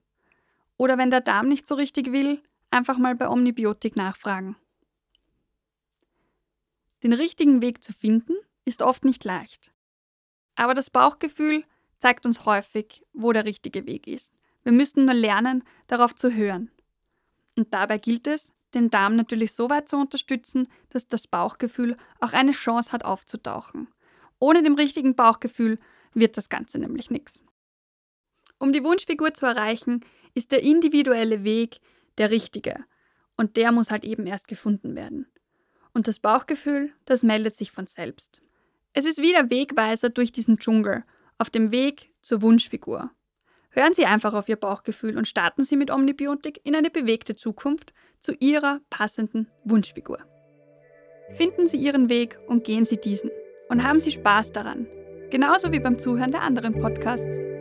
Oder 0.78 0.98
wenn 0.98 1.12
der 1.12 1.22
Darm 1.22 1.48
nicht 1.48 1.68
so 1.68 1.76
richtig 1.76 2.12
will, 2.12 2.42
einfach 2.72 2.98
mal 2.98 3.16
bei 3.16 3.30
Omnibiotik 3.30 3.96
nachfragen. 3.96 4.56
Den 7.04 7.14
richtigen 7.14 7.62
Weg 7.62 7.84
zu 7.84 7.94
finden 7.94 8.34
ist 8.66 8.82
oft 8.82 9.06
nicht 9.06 9.24
leicht. 9.24 9.75
Aber 10.56 10.74
das 10.74 10.90
Bauchgefühl 10.90 11.64
zeigt 12.00 12.26
uns 12.26 12.46
häufig, 12.46 13.04
wo 13.14 13.32
der 13.32 13.46
richtige 13.46 13.86
Weg 13.86 14.08
ist. 14.08 14.34
Wir 14.64 14.72
müssen 14.72 15.06
nur 15.06 15.14
lernen, 15.14 15.64
darauf 15.88 16.16
zu 16.16 16.34
hören. 16.34 16.72
Und 17.56 17.74
dabei 17.74 17.98
gilt 17.98 18.28
es, 18.28 18.54
den 18.74 18.90
Darm 18.90 19.16
natürlich 19.16 19.54
so 19.54 19.70
weit 19.70 19.88
zu 19.88 19.98
unterstützen, 19.98 20.68
dass 20.90 21.08
das 21.08 21.28
Bauchgefühl 21.28 21.98
auch 22.20 22.34
eine 22.34 22.52
Chance 22.52 22.92
hat 22.92 23.06
aufzutauchen. 23.06 23.88
Ohne 24.40 24.64
dem 24.64 24.76
richtigen 24.76 25.16
Bauchgefühl 25.16 25.80
wird 26.14 26.38
das 26.38 26.50
Ganze 26.50 26.80
nämlich 26.80 27.10
nichts. 27.10 27.46
Um 28.60 28.72
die 28.72 28.84
Wunschfigur 28.84 29.34
zu 29.34 29.46
erreichen, 29.46 30.04
ist 30.34 30.52
der 30.52 30.64
individuelle 30.64 31.44
Weg 31.44 31.80
der 32.18 32.32
richtige. 32.32 32.84
Und 33.38 33.58
der 33.58 33.72
muss 33.72 33.92
halt 33.92 34.04
eben 34.04 34.28
erst 34.28 34.48
gefunden 34.48 34.96
werden. 34.96 35.28
Und 35.94 36.08
das 36.08 36.20
Bauchgefühl, 36.20 36.94
das 37.06 37.24
meldet 37.24 37.56
sich 37.56 37.72
von 37.72 37.88
selbst. 37.88 38.42
Es 38.98 39.04
ist 39.04 39.22
wie 39.22 39.34
der 39.34 39.50
Wegweiser 39.50 40.10
durch 40.10 40.32
diesen 40.32 40.58
Dschungel, 40.58 41.04
auf 41.38 41.50
dem 41.50 41.72
Weg 41.72 42.14
zur 42.22 42.42
Wunschfigur. 42.42 43.12
Hören 43.70 43.94
Sie 43.94 44.06
einfach 44.06 44.34
auf 44.34 44.48
Ihr 44.48 44.56
Bauchgefühl 44.56 45.18
und 45.18 45.28
starten 45.28 45.66
Sie 45.66 45.76
mit 45.76 45.92
Omnibiotik 45.92 46.62
in 46.64 46.76
eine 46.76 46.90
bewegte 46.90 47.36
Zukunft 47.36 47.94
zu 48.22 48.32
Ihrer 48.40 48.80
passenden 48.90 49.50
Wunschfigur. 49.66 50.20
Finden 51.34 51.68
Sie 51.68 51.76
Ihren 51.76 52.10
Weg 52.10 52.40
und 52.48 52.64
gehen 52.64 52.86
Sie 52.86 52.96
diesen. 52.96 53.32
Und 53.68 53.84
haben 53.84 54.00
Sie 54.00 54.12
Spaß 54.12 54.54
daran. 54.54 54.88
Genauso 55.30 55.74
wie 55.74 55.80
beim 55.80 56.00
Zuhören 56.00 56.32
der 56.32 56.44
anderen 56.44 56.80
Podcasts. 56.80 57.55